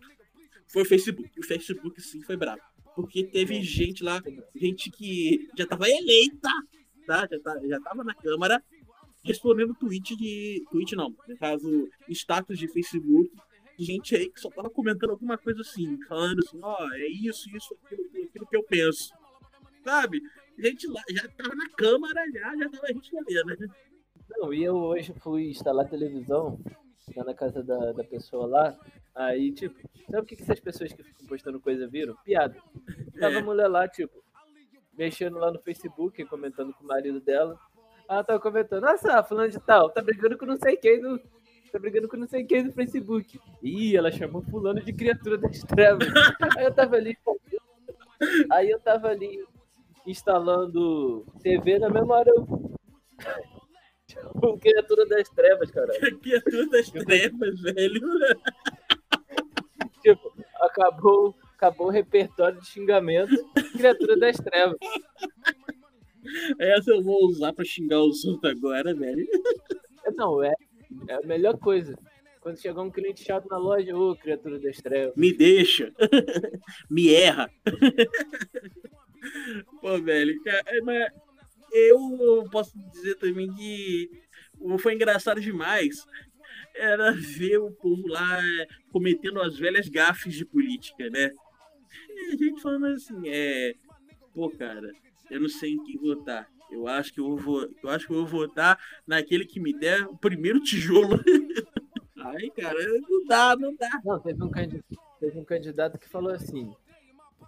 [0.68, 1.40] Foi o Facebook.
[1.40, 2.60] O Facebook, sim, foi bravo.
[2.94, 4.20] Porque teve gente lá,
[4.54, 6.50] gente que já tava eleita
[7.10, 8.62] tá, já, tá, já tava na Câmara
[9.24, 10.64] respondendo tweet de.
[10.70, 13.30] Tweet não, no caso, status de Facebook,
[13.78, 17.06] de gente aí que só tava comentando alguma coisa assim, falando assim, ó, oh, é
[17.08, 19.12] isso, isso, aquilo, aquilo que eu penso.
[19.84, 20.20] Sabe?
[20.60, 23.66] Gente lá, já tava na Câmara, já, já tava respondendo, né?
[24.36, 26.60] Não, e eu hoje fui instalar televisão
[27.16, 28.78] lá na casa da, da pessoa lá.
[29.14, 29.80] Aí, tipo,
[30.10, 32.14] sabe o que, que essas pessoas que ficam postando coisa viram?
[32.24, 32.56] Piada.
[33.18, 33.38] Tava é.
[33.38, 34.22] a mulher lá, tipo,
[34.96, 37.58] mexendo lá no Facebook, comentando com o marido dela.
[38.06, 41.18] Ela tava comentando, nossa, fulano de tal, tá brigando com não sei quem no.
[41.72, 43.40] Tá brigando com não sei quem no Facebook.
[43.62, 46.06] Ih, ela chamou fulano de criatura das trevas.
[46.58, 47.16] Aí eu tava ali.
[48.50, 49.42] Aí eu tava ali
[50.10, 52.46] instalando TV na mesma hora eu.
[54.60, 55.92] criatura das trevas, cara.
[56.20, 58.00] criatura das trevas, velho.
[60.02, 63.34] tipo, acabou acabou o repertório de xingamento
[63.76, 64.78] criatura das trevas.
[66.58, 69.26] Essa eu vou usar pra xingar os outros agora, velho.
[70.14, 70.52] Não, é,
[71.08, 71.94] é a melhor coisa.
[72.40, 75.14] Quando chegar um cliente chato na loja, ô, criatura das trevas.
[75.14, 75.92] Me deixa.
[76.90, 77.50] Me erra.
[79.80, 81.12] Pô, velho, é, mas
[81.72, 84.10] eu posso dizer também que
[84.78, 86.04] foi engraçado demais
[86.74, 88.40] era ver o povo lá
[88.92, 91.30] cometendo as velhas gafes de política, né?
[92.32, 93.74] a gente falando assim, é.
[94.34, 94.92] Pô, cara,
[95.30, 96.48] eu não sei em quem votar.
[96.70, 100.06] Eu acho que eu vou, eu acho que eu vou votar naquele que me der
[100.06, 101.18] o primeiro tijolo.
[102.16, 104.00] Aí, cara, não dá, não dá.
[104.04, 104.50] Não, teve um,
[105.18, 106.72] teve um candidato que falou assim: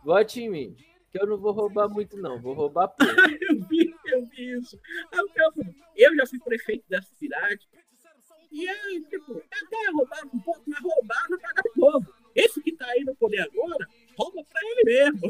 [0.04, 0.76] vote em mim,
[1.12, 3.12] que eu não vou roubar muito, não, vou roubar pouco.
[3.12, 4.80] eu vi, eu vi isso.
[5.94, 7.68] Eu já fui prefeito dessa cidade.
[8.50, 12.14] E aí, tipo, até roubar um pouco, mas roubar não paga povo.
[12.34, 13.86] Esse que tá aí no poder agora,
[14.16, 15.28] rouba pra ele mesmo.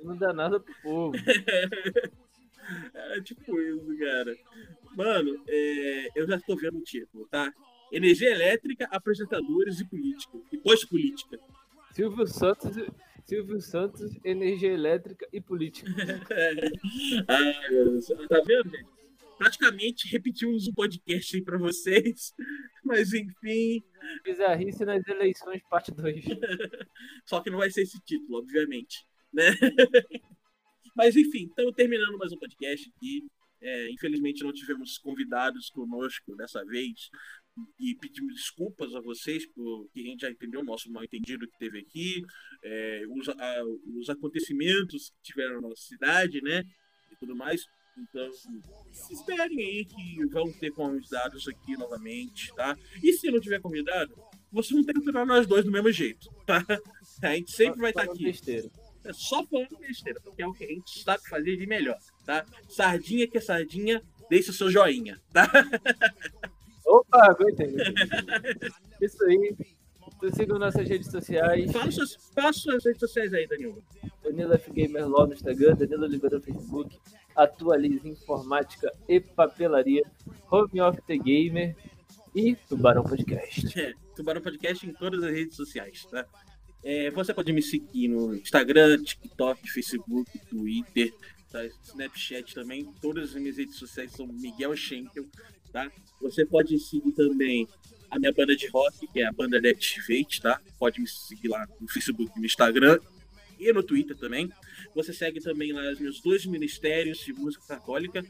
[0.00, 1.16] Não dá nada pro povo.
[2.94, 4.36] é tipo isso, cara.
[4.96, 7.52] Mano, é, eu já tô vendo o título, tá?
[7.92, 10.38] Energia elétrica, apresentadores e política.
[10.52, 11.38] E pós-política.
[11.92, 12.76] Silvio Santos,
[13.28, 15.90] Silvio Santos, energia elétrica e política.
[17.28, 18.06] Ai, meu Deus.
[18.26, 18.88] Tá vendo, gente?
[19.36, 22.32] Praticamente repetimos um podcast aí pra vocês.
[22.82, 23.84] Mas enfim.
[24.24, 26.24] Bizarrice nas eleições, parte 2.
[27.26, 29.04] Só que não vai ser esse título, obviamente.
[29.30, 29.50] Né?
[30.96, 33.28] Mas enfim, estamos terminando mais um podcast aqui.
[33.60, 37.10] É, infelizmente não tivemos convidados conosco dessa vez
[37.78, 41.58] e pedimos desculpas a vocês porque a gente já entendeu o nosso mal entendido que
[41.58, 42.22] teve aqui,
[42.62, 43.64] é, os, a,
[43.96, 46.64] os acontecimentos que tiveram na nossa cidade, né,
[47.10, 47.64] e tudo mais.
[47.96, 48.30] Então,
[49.10, 52.78] esperem aí que vão ter convidados aqui novamente, tá?
[53.02, 54.14] E se não tiver convidado,
[54.52, 56.64] vocês vão ter que aturar nós dois do mesmo jeito, tá?
[57.22, 58.22] A gente sempre vai estar tá aqui.
[58.22, 58.70] Besteira.
[59.04, 62.44] É só falando besteira, porque é o que a gente sabe fazer de melhor, tá?
[62.68, 65.50] Sardinha que é sardinha, deixa o seu joinha, tá?
[66.88, 67.74] Opa, aguentei.
[69.00, 69.54] Isso aí.
[70.16, 71.70] Então sigam nossas redes sociais.
[71.70, 73.84] Fala suas, fala suas redes sociais aí, Danilo.
[74.24, 76.98] Danilo F Gamer no Instagram, Danilo Oliveira no Facebook,
[77.36, 80.02] Atualize Informática e Papelaria,
[80.50, 81.76] Home of the Gamer
[82.34, 83.78] e Tubarão Podcast.
[83.78, 86.26] É, Tubarão Podcast em todas as redes sociais, tá?
[86.82, 91.12] É, você pode me seguir no Instagram, TikTok, Facebook, Twitter,
[91.50, 91.64] tá?
[91.84, 92.92] Snapchat também.
[93.00, 95.26] Todas as minhas redes sociais são Miguel Schenkel,
[95.72, 95.90] tá?
[96.20, 97.68] Você pode seguir também
[98.10, 100.60] a minha banda de rock, que é a banda Deactivate, tá?
[100.78, 102.98] Pode me seguir lá no Facebook, no Instagram
[103.58, 104.50] e no Twitter também.
[104.94, 108.24] Você segue também lá os meus dois ministérios de música católica,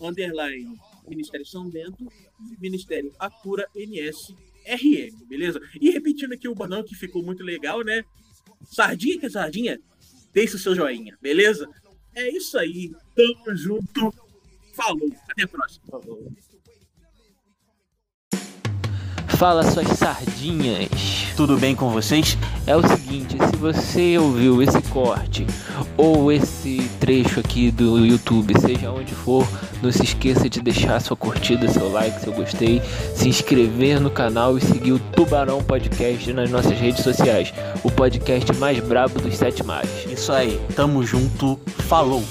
[0.00, 2.06] underline Ministério São Bento
[2.40, 4.34] e Ministério Acura NS
[4.66, 5.60] RM, beleza?
[5.80, 8.04] E repetindo aqui o banão que ficou muito legal, né?
[8.64, 9.80] Sardinha que é sardinha,
[10.32, 11.68] deixa o seu joinha, beleza?
[12.14, 14.12] É isso aí, tamo junto,
[14.74, 15.84] falou, até a próxima.
[19.36, 20.88] Fala suas sardinhas.
[21.36, 22.36] Tudo bem com vocês?
[22.66, 25.46] É o seguinte, se você ouviu esse corte
[25.96, 29.46] ou esse trecho aqui do YouTube, seja onde for,
[29.82, 32.82] não se esqueça de deixar sua curtida, seu like, seu gostei,
[33.14, 38.52] se inscrever no canal e seguir o Tubarão Podcast nas nossas redes sociais, o podcast
[38.58, 39.90] mais brabo dos sete mares.
[40.06, 41.58] Isso aí, tamo junto,
[41.88, 42.22] falou!